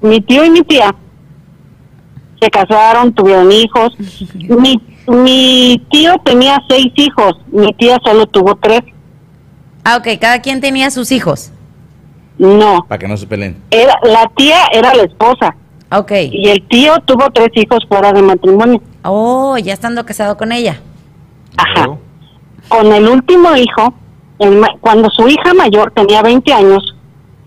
[0.01, 0.95] Mi tío y mi tía
[2.41, 3.93] se casaron, tuvieron hijos.
[4.35, 8.83] Mi, mi tío tenía seis hijos, mi tía solo tuvo tres.
[9.91, 11.51] Ah, ok, cada quien tenía sus hijos.
[12.37, 13.57] No, Para que no se peleen.
[13.71, 15.57] era, la tía era la esposa
[15.91, 16.13] Ok.
[16.31, 18.83] y el tío tuvo tres hijos fuera de matrimonio.
[19.03, 20.79] Oh, ya estando casado con ella.
[21.57, 21.97] Ajá.
[22.69, 23.95] Con el último hijo,
[24.41, 26.95] el cuando su hija mayor tenía 20 años,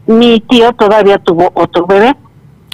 [0.08, 2.16] mi tío todavía tuvo otro bebé.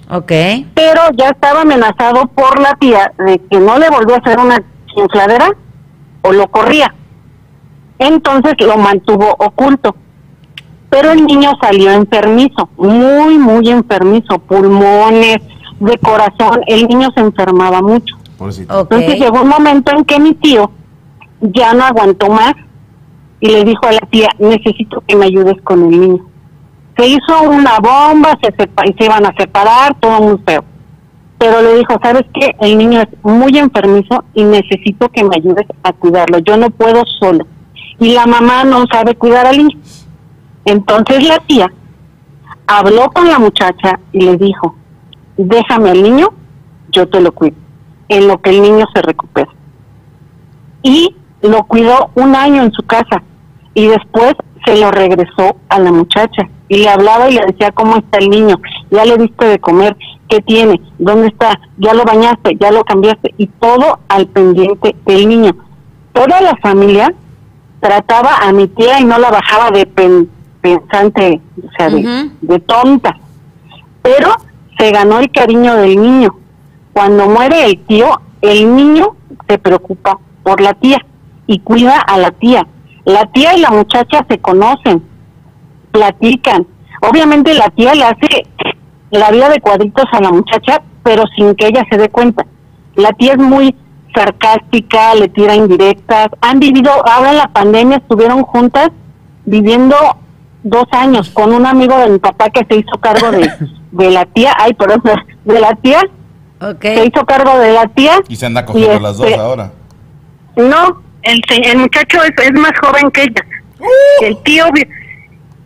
[0.09, 0.32] Ok.
[0.76, 4.63] pero ya estaba amenazado por la tía de que no le volvía a hacer una
[4.95, 5.49] infladera
[6.22, 6.95] o lo corría.
[7.99, 9.95] Entonces lo mantuvo oculto.
[10.89, 15.37] Pero el niño salió enfermizo, muy, muy enfermizo, pulmones,
[15.79, 18.15] de corazón, el niño se enfermaba mucho.
[18.63, 20.71] Entonces llegó un momento en que mi tío
[21.41, 22.53] ya no aguantó más
[23.39, 26.25] y le dijo a la tía, necesito que me ayudes con el niño.
[26.97, 30.63] Se hizo una bomba, se, sepa- y se iban a separar, todo muy feo.
[31.37, 32.55] Pero le dijo, ¿sabes qué?
[32.59, 36.39] El niño es muy enfermizo y necesito que me ayudes a cuidarlo.
[36.39, 37.45] Yo no puedo solo.
[37.99, 39.77] Y la mamá no sabe cuidar al niño.
[40.65, 41.71] Entonces la tía
[42.67, 44.75] habló con la muchacha y le dijo,
[45.37, 46.27] déjame al niño,
[46.91, 47.55] yo te lo cuido,
[48.09, 49.49] en lo que el niño se recupera.
[50.83, 53.23] Y lo cuidó un año en su casa
[53.73, 54.33] y después
[54.65, 58.29] se lo regresó a la muchacha y le hablaba y le decía cómo está el
[58.29, 58.59] niño,
[58.91, 59.95] ya le diste de comer,
[60.27, 65.29] qué tiene, dónde está, ya lo bañaste, ya lo cambiaste y todo al pendiente del
[65.29, 65.55] niño.
[66.11, 67.13] Toda la familia
[67.80, 70.30] trataba a mi tía y no la bajaba de pen-
[70.61, 72.01] pensante, o sea, de,
[72.41, 73.15] de tonta,
[74.01, 74.32] pero
[74.78, 76.36] se ganó el cariño del niño.
[76.93, 78.07] Cuando muere el tío,
[78.41, 79.15] el niño
[79.47, 80.97] se preocupa por la tía
[81.45, 82.67] y cuida a la tía.
[83.05, 85.03] La tía y la muchacha se conocen,
[85.91, 86.65] platican.
[87.01, 88.28] Obviamente la tía le hace
[89.11, 92.45] la vida de cuadritos a la muchacha, pero sin que ella se dé cuenta.
[92.95, 93.75] La tía es muy
[94.18, 96.28] sarcástica, le tira indirectas.
[96.41, 98.89] Han vivido, ahora en la pandemia estuvieron juntas
[99.45, 99.95] viviendo
[100.63, 103.49] dos años con un amigo de mi papá que se hizo cargo de,
[103.91, 105.01] de la tía, ay, perdón,
[105.45, 106.01] de la tía,
[106.59, 106.82] Ok.
[106.82, 108.13] se hizo cargo de la tía.
[108.28, 109.72] Y se anda cogiendo Y las dos este- ahora.
[110.55, 113.45] No, el, el muchacho es, es más joven que ella.
[114.22, 114.65] El tío,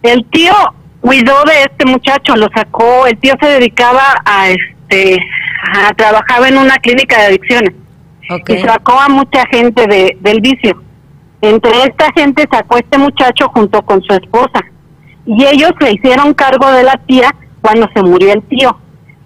[0.04, 0.52] el tío
[1.00, 3.08] cuidó de este muchacho, lo sacó.
[3.08, 5.18] El tío se dedicaba a este,
[5.74, 7.72] a trabajaba en una clínica de adicciones
[8.48, 10.82] Y sacó a mucha gente de, del vicio.
[11.42, 14.62] Entre esta gente sacó a este muchacho junto con su esposa.
[15.26, 18.78] Y ellos se hicieron cargo de la tía cuando se murió el tío,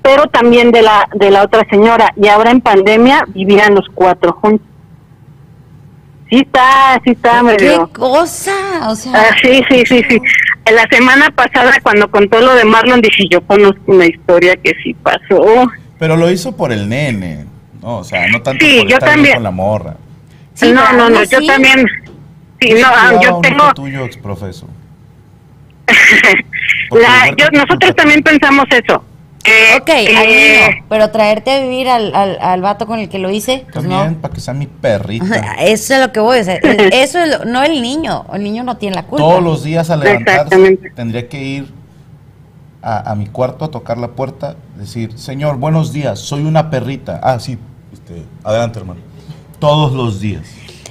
[0.01, 2.13] pero también de la, de la otra señora.
[2.15, 4.67] Y ahora en pandemia vivían los cuatro juntos.
[6.29, 7.89] Sí está, sí está ¿Qué medio...
[7.93, 8.89] cosa?
[8.89, 10.19] O sea, Ah, sí, sí, sí, sí.
[10.73, 14.95] La semana pasada cuando contó lo de Marlon dije, yo conozco una historia que sí
[14.95, 15.69] pasó.
[15.99, 17.45] Pero lo hizo por el nene.
[17.85, 19.33] No, o sea, no tanto Sí, por yo estar bien también.
[19.35, 19.95] con la morra.
[20.55, 21.85] Sí, no, no, no, yo también...
[22.59, 23.63] Sí, no, ah, yo un tengo...
[23.65, 24.67] hijo tuyo, exprofeso.
[26.91, 29.03] La, yo, nosotros también pensamos eso.
[29.43, 33.59] Que, Ok, pero traerte a vivir al, al, al vato con el que lo hice,
[33.71, 34.17] pues También, no.
[34.21, 35.53] para que sea mi perrita.
[35.59, 38.63] Eso es lo que voy, sea, el- eso es lo- no el niño, el niño
[38.63, 39.23] no tiene la culpa.
[39.23, 41.71] Todos los días al levantarse tendría que ir
[42.81, 47.19] a, a mi cuarto a tocar la puerta, decir, señor, buenos días, soy una perrita.
[47.21, 47.59] Ah, sí,
[48.07, 48.99] este, adelante hermano.
[49.59, 50.43] Todos los días.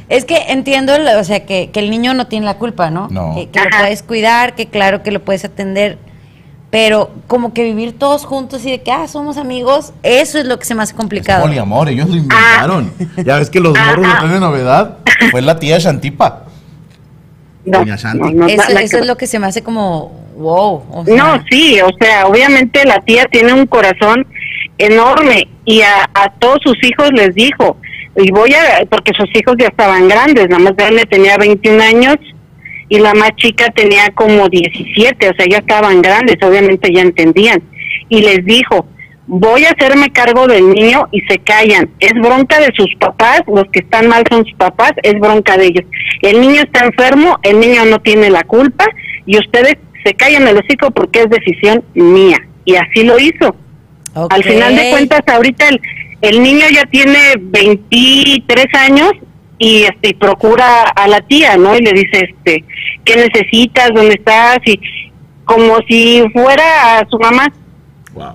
[0.08, 3.08] Es que entiendo, o sea, que, que el niño no tiene la culpa, ¿no?
[3.10, 3.34] No.
[3.34, 5.98] Que, que lo puedes cuidar, que claro que lo puedes atender,
[6.70, 10.58] pero como que vivir todos juntos y de que, ah, somos amigos, eso es lo
[10.58, 11.42] que se me hace Es complicado.
[11.42, 12.92] poliamor, ellos lo inventaron.
[13.24, 14.12] Ya ves que los Ah, morros ah.
[14.14, 14.98] lo traen de novedad.
[15.30, 16.44] Fue la tía Shantipa.
[17.64, 18.18] no, Doña Shanti.
[18.18, 20.82] no, no, Eso, nada eso que es lo que se me hace como, wow.
[20.90, 24.26] o sea, No, sí, o sea, obviamente la tía tiene un corazón
[24.79, 27.77] enorme y a, a todos sus hijos les dijo,
[28.16, 32.16] y voy a, porque sus hijos ya estaban grandes, la más grande tenía 21 años
[32.89, 37.62] y la más chica tenía como 17, o sea, ya estaban grandes, obviamente ya entendían.
[38.09, 38.87] Y les dijo,
[39.27, 41.91] voy a hacerme cargo del niño y se callan.
[41.99, 45.66] Es bronca de sus papás, los que están mal son sus papás, es bronca de
[45.66, 45.85] ellos.
[46.22, 48.85] El niño está enfermo, el niño no tiene la culpa
[49.27, 52.39] y ustedes se callan el hocico porque es decisión mía.
[52.64, 53.57] Y así lo hizo.
[54.14, 55.80] Al final de cuentas, ahorita el,
[56.22, 59.12] el niño ya tiene 23 años
[59.58, 61.76] y este y procura a la tía, ¿no?
[61.76, 62.64] Y le dice, este,
[63.04, 63.90] ¿qué necesitas?
[63.94, 64.58] ¿Dónde estás?
[64.64, 64.80] Y
[65.44, 67.52] como si fuera a su mamá.
[68.12, 68.34] Wow.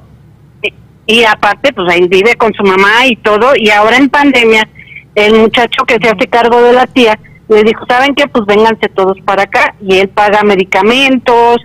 [1.05, 3.53] Y aparte, pues ahí vive con su mamá y todo.
[3.55, 4.67] Y ahora en pandemia,
[5.15, 8.27] el muchacho que se hace cargo de la tía le dijo, ¿saben qué?
[8.27, 9.73] Pues vénganse todos para acá.
[9.81, 11.57] Y él paga medicamentos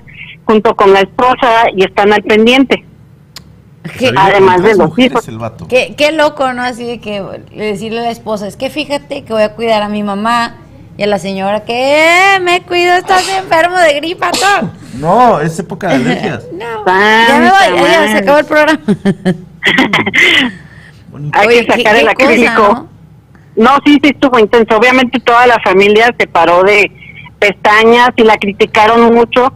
[0.45, 2.85] junto con la esposa y están al pendiente.
[3.99, 5.29] Qué, además de los hijos.
[5.29, 5.69] el vato.
[5.69, 6.63] qué- qué loco, ¿no?
[6.63, 7.23] Así de que
[7.53, 10.57] le decirle a la esposa, es que fíjate que voy a cuidar a mi mamá
[10.97, 11.75] y a la señora que
[12.35, 14.71] "Eh, me cuido, estás enfermo de gripa, todo.
[14.95, 16.45] No, es época de alergias.
[16.53, 18.81] No, ya me voy, ya se acabó el programa.
[21.33, 22.89] Hay Oye, que qué- sacar qué el cosa, acrílico.
[23.57, 24.77] No, sí, sí, estuvo intenso.
[24.77, 26.91] Obviamente toda la familia se paró de
[27.39, 29.53] pestañas y la criticaron mucho,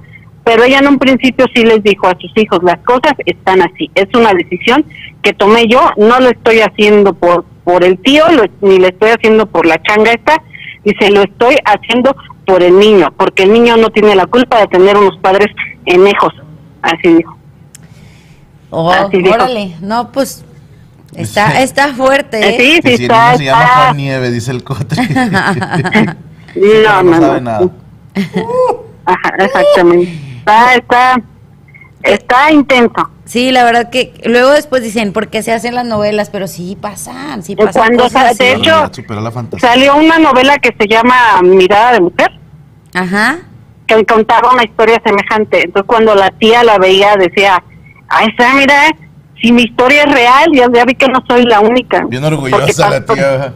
[0.48, 3.90] pero ella en un principio sí les dijo a sus hijos, las cosas están así.
[3.94, 4.82] Es una decisión
[5.22, 9.10] que tomé yo, no lo estoy haciendo por por el tío, lo- ni le estoy
[9.10, 10.40] haciendo por la changa esta,
[10.84, 14.68] dice, lo estoy haciendo por el niño, porque el niño no tiene la culpa de
[14.68, 15.48] tener unos padres
[15.84, 16.32] enejos.
[16.80, 17.36] Así dijo.
[18.70, 19.36] Oh, Así dijo.
[19.82, 20.46] no, pues
[21.14, 21.62] está, Sí.
[21.64, 22.38] está fuerte.
[22.40, 22.56] Eh.
[22.58, 25.02] Sí, Que sí, si el está, niño se llama Juan Nieve, dice el cotre.
[26.56, 27.40] No, no, sabe no.
[27.42, 27.68] nada.
[29.04, 30.18] Ajá, exactamente.
[30.48, 31.20] Está, está,
[32.02, 33.10] está intenso.
[33.26, 36.30] Sí, la verdad que luego después dicen, ¿por qué se hacen las novelas?
[36.30, 38.90] Pero sí pasan, sí Eh, pasan cuando cosas sa- de hecho-.
[39.58, 42.30] Salió una novela que se llama Mirada de Mujer,
[42.94, 43.38] Ajá.
[43.86, 45.64] que contaba una historia semejante.
[45.64, 47.62] Entonces, cuando la tía la veía, decía:
[48.08, 48.74] Ay, esa, mira,
[49.42, 52.04] si mi historia es real, ya, ya vi que no soy la única.
[52.08, 53.52] Bien orgullosa la tía.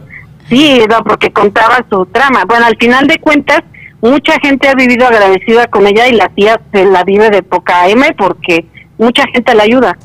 [0.49, 2.43] Sí, no, porque contaba su trama.
[2.45, 3.61] Bueno, al final de cuentas,
[4.03, 7.87] mucha gente ha vivido agradecida con ella y la tía se la vive de poca
[7.87, 8.65] M porque
[8.97, 9.97] mucha gente la ayuda.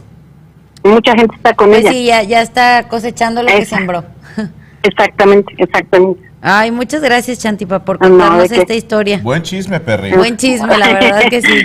[0.85, 1.91] Mucha gente está con Pues ella.
[1.91, 3.77] sí, ya, ya está cosechando lo que Esa.
[3.77, 4.05] sembró.
[4.85, 6.21] Exactamente, exactamente.
[6.41, 8.61] Ay, muchas gracias, Chantipa, por No, contarnos ¿de qué?
[8.61, 9.21] esta historia.
[9.23, 10.13] Buen chisme, perri.
[10.13, 11.63] Buen chisme, la verdad que sí.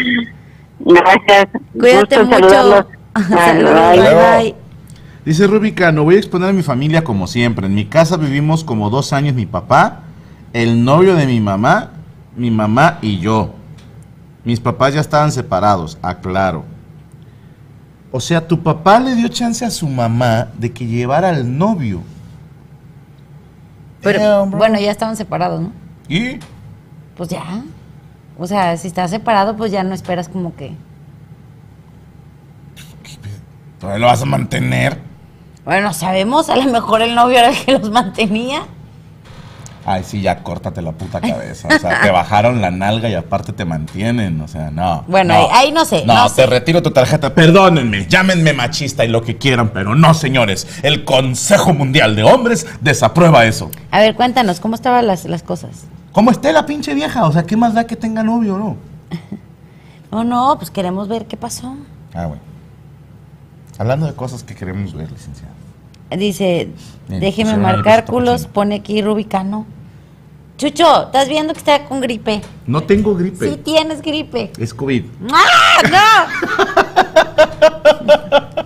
[0.80, 1.48] Gracias.
[1.80, 2.50] Cuídate Gusto mucho.
[2.50, 2.86] saludarlos.
[3.30, 4.56] Saludos, Bye, bye.
[5.26, 7.68] Dice Rúbica, no voy a exponer a mi familia como siempre.
[7.68, 10.00] En mi casa vivimos como dos años mi papá,
[10.54, 11.92] el novio de mi mamá,
[12.36, 13.54] mi mamá y yo.
[14.44, 16.66] Mis papás ya estaban separados, aclaro.
[18.12, 22.02] O sea, tu papá le dio chance a su mamá de que llevara al novio.
[24.02, 25.72] Pero, bueno, ya estaban separados, ¿no?
[26.10, 26.38] ¿Y?
[27.16, 27.64] Pues ya.
[28.38, 30.76] O sea, si estás separado, pues ya no esperas como que.
[33.80, 35.00] ¿Todavía lo vas a mantener?
[35.66, 38.64] Bueno, sabemos, a lo mejor el novio era el que los mantenía.
[39.86, 41.68] Ay, sí, ya córtate la puta cabeza.
[41.68, 44.40] O sea, te bajaron la nalga y aparte te mantienen.
[44.40, 45.04] O sea, no.
[45.08, 45.40] Bueno, no.
[45.42, 46.46] ahí- ahí no sé, No, no te sé.
[46.46, 47.36] retiro tu tarjeta.
[47.36, 50.68] Perdónenme, llámenme machista y lo que quieran, pero no, señores.
[50.84, 53.70] El Consejo Mundial de Hombres desaprueba eso.
[53.92, 55.86] A ver, cuéntanos, ¿cómo estaban las, las cosas?
[56.14, 57.26] ¿Cómo esté la pinche vieja?
[57.26, 58.78] O sea, ¿qué más da que tenga novio o no?
[60.12, 61.76] No, no, pues queremos ver qué pasó.
[62.14, 62.42] Ah, bueno.
[63.80, 65.52] Hablando de cosas que queremos ver, licenciado.
[66.18, 66.70] Dice,
[67.08, 69.66] déjeme ahí marcar culos, pone aquí Rubicano.
[70.58, 72.42] Chucho, ¿estás viendo que está con gripe?
[72.68, 73.50] No tengo gripe.
[73.50, 74.52] Sí tienes gripe.
[74.58, 75.04] Es COVID.
[75.32, 76.28] ¡Ah,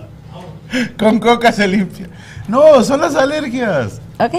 [0.98, 2.08] Con coca se limpia.
[2.46, 4.00] No, son las alergias.
[4.18, 4.26] no!
[4.26, 4.34] Ok.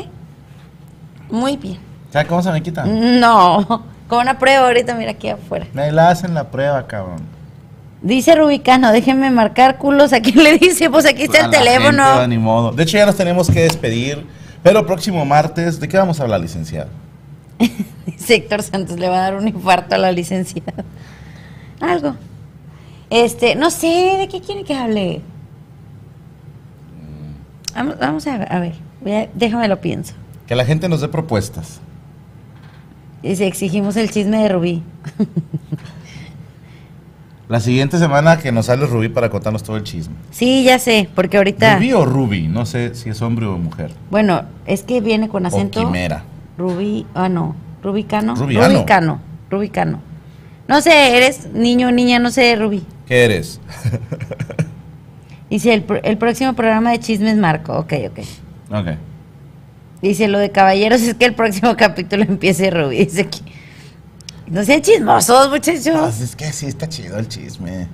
[1.30, 1.80] Muy bien.
[2.12, 2.86] ¿Sabes cómo se me quita?
[2.86, 5.68] No, con una prueba ahorita, mira aquí afuera.
[5.74, 7.22] Me la hacen la prueba, cabrón.
[8.02, 10.14] Dice Rubicano, déjenme marcar culos.
[10.14, 10.89] ¿A quién le dice?
[10.89, 12.04] Pues aquí está A el teléfono.
[12.14, 12.72] gente, ni modo.
[12.72, 14.26] De hecho, ya nos tenemos que despedir.
[14.64, 16.89] Pero próximo martes, ¿de qué vamos a hablar, licenciado?
[18.06, 20.84] Dice Héctor Santos, le va a dar un infarto a la licenciada.
[21.80, 22.16] Algo.
[23.10, 25.22] Este, no sé, ¿de qué quiere que hable?
[27.74, 28.76] Vamos, vamos a, a ver,
[29.34, 30.14] déjame lo pienso.
[30.47, 31.80] Que la gente nos dé propuestas.
[33.24, 34.84] Dice, exigimos el chisme de Rubí.
[37.50, 40.14] La siguiente semana que nos sale Rubí para contarnos todo el chisme.
[40.30, 41.78] Sí, ya sé, porque ahorita...
[41.78, 42.47] ¿Rubí o Ruby?
[42.47, 43.89] No sé si es hombre o mujer.
[44.12, 45.82] Bueno, es que viene con acento...
[45.82, 46.24] O quimera.
[46.60, 48.36] Rubí, ah no, Rubicano.
[48.36, 48.76] Rubiano.
[48.76, 49.20] Rubicano,
[49.50, 50.00] Rubicano.
[50.68, 52.84] No sé, eres niño o niña, no sé, Rubí.
[53.08, 53.60] ¿Qué eres?
[55.50, 57.80] Dice, el, el próximo programa de chismes Marco.
[57.80, 58.20] Ok, ok.
[58.72, 58.88] ok.
[60.04, 63.06] Dice, lo de caballeros es que el próximo capítulo empiece Rubí.
[63.06, 63.41] Dice aquí.
[64.50, 66.20] No sean chismosos, muchachos.
[66.22, 67.88] es que sí está chido el chisme.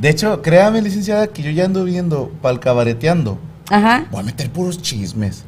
[0.00, 3.38] De hecho, créame, licenciada, que yo ya ando viendo pal cabareteando.
[3.70, 4.04] Ajá.
[4.10, 5.44] Voy a meter puros chismes.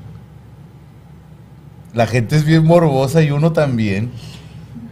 [1.95, 4.11] La gente es bien morbosa y uno también.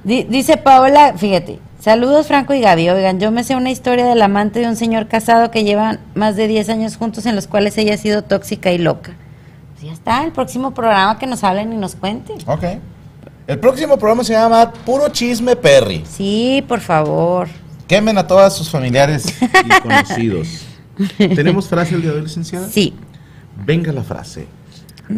[0.05, 1.61] Di- dice Paola, fíjate.
[1.81, 2.89] Saludos Franco y Gaby.
[2.91, 6.35] Oigan, yo me sé una historia del amante de un señor casado que llevan más
[6.37, 9.13] de 10 años juntos en los cuales ella ha sido tóxica y loca.
[9.75, 12.39] Pues ya está, el próximo programa que nos hablen y nos cuenten.
[12.47, 12.65] Ok.
[13.47, 16.05] El próximo programa se llama Puro Chisme Perry.
[16.11, 17.49] Sí, por favor.
[17.87, 20.49] Quemen a todos sus familiares y conocidos.
[21.17, 22.69] ¿Tenemos frase el día de hoy, licenciada?
[22.69, 22.93] Sí.
[23.65, 24.49] Venga la frase.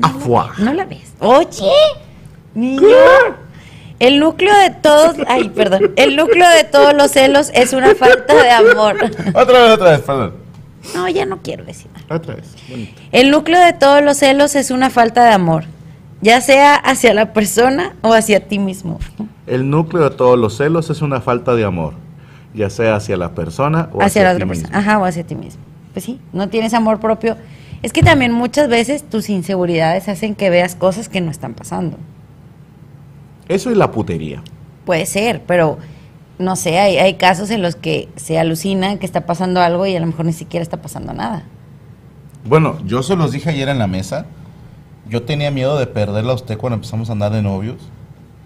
[0.02, 0.52] Afuá.
[0.58, 1.12] No la ves.
[1.20, 1.72] Oye,
[2.54, 2.86] niño.
[3.98, 5.92] El núcleo de todos, ay, perdón.
[5.96, 8.96] El núcleo de todos los celos es una falta de amor.
[9.34, 10.34] Otra vez, otra vez, perdón.
[10.94, 12.16] No, ya no quiero decir nada.
[12.16, 12.54] Otra vez.
[12.68, 13.00] Bonito.
[13.10, 15.64] El núcleo de todos los celos es una falta de amor,
[16.20, 18.98] ya sea hacia la persona o hacia ti mismo.
[19.46, 21.94] El núcleo de todos los celos es una falta de amor,
[22.54, 24.62] ya sea hacia la persona o hacia hacia, la ti otra mismo.
[24.64, 24.78] persona.
[24.78, 25.62] Ajá, o hacia ti mismo.
[25.92, 27.36] Pues sí, no tienes amor propio.
[27.82, 31.96] Es que también muchas veces tus inseguridades hacen que veas cosas que no están pasando.
[33.48, 34.42] Eso es la putería.
[34.84, 35.78] Puede ser, pero
[36.38, 39.96] no sé, hay, hay casos en los que se alucina que está pasando algo y
[39.96, 41.44] a lo mejor ni siquiera está pasando nada.
[42.44, 44.26] Bueno, yo se los dije ayer en la mesa.
[45.08, 47.76] Yo tenía miedo de perderla a usted cuando empezamos a andar de novios,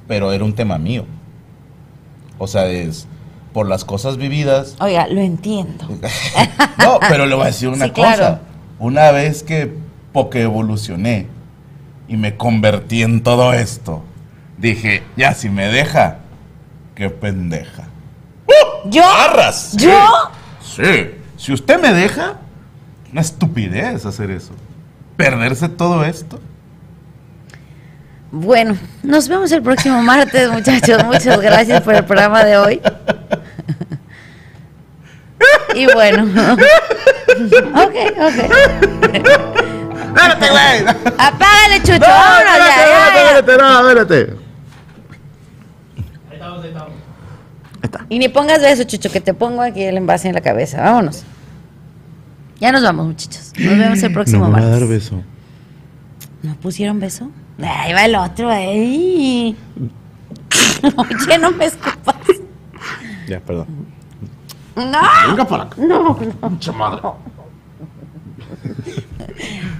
[0.06, 1.04] pero era un tema mío.
[2.38, 3.06] O sea, es
[3.52, 4.76] por las cosas vividas.
[4.80, 5.86] Oiga, lo entiendo.
[6.78, 8.16] no, pero le voy a decir una Sí, cosa.
[8.16, 8.38] claro.
[8.78, 9.72] Una vez que
[10.12, 11.26] porque evolucioné
[12.08, 14.02] y me convertí en todo esto,
[14.58, 16.18] dije, ya si me deja,
[16.94, 17.84] qué pendeja.
[18.86, 19.02] ¿Yo?
[19.04, 19.76] ¡Arras!
[19.76, 19.96] ¿Yo?
[20.60, 21.12] Sí.
[21.36, 22.38] Si usted me deja,
[23.12, 24.52] una estupidez hacer eso.
[25.16, 26.40] Perderse todo esto.
[28.32, 31.04] Bueno, nos vemos el próximo martes, muchachos.
[31.04, 32.80] Muchas gracias por el programa de hoy.
[35.74, 36.24] Y bueno.
[36.24, 38.38] ok, ok.
[40.14, 40.96] ¡Espérate, güey!
[41.18, 41.98] Apágale, Chucho.
[41.98, 43.38] No, vámonos ya, espérate, ya, ya.
[43.38, 44.36] espérate, no, espérate.
[48.08, 50.80] Y ni pongas beso, Chucho, que te pongo aquí el envase en la cabeza.
[50.82, 51.24] Vámonos.
[52.60, 53.52] Ya nos vamos, muchachos.
[53.58, 54.80] Nos vemos el próximo no me va a martes.
[54.80, 55.22] dar beso.
[56.42, 57.30] ¿No pusieron beso?
[57.62, 59.56] Ahí va el otro, ahí.
[60.96, 62.16] Oye, no me escupas.
[63.28, 63.66] Ya, perdón.
[64.76, 65.00] No.
[65.28, 65.76] Venga para acá.
[65.78, 66.48] No, no.
[66.48, 67.00] Mucha madre.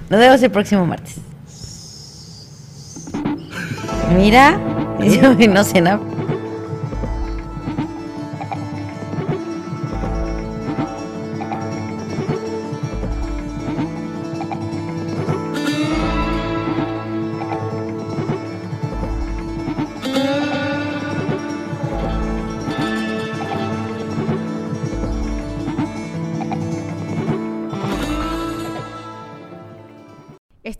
[0.09, 1.17] Nos vemos el próximo martes.
[4.15, 4.59] Mira,
[5.01, 6.01] yo no sé nada.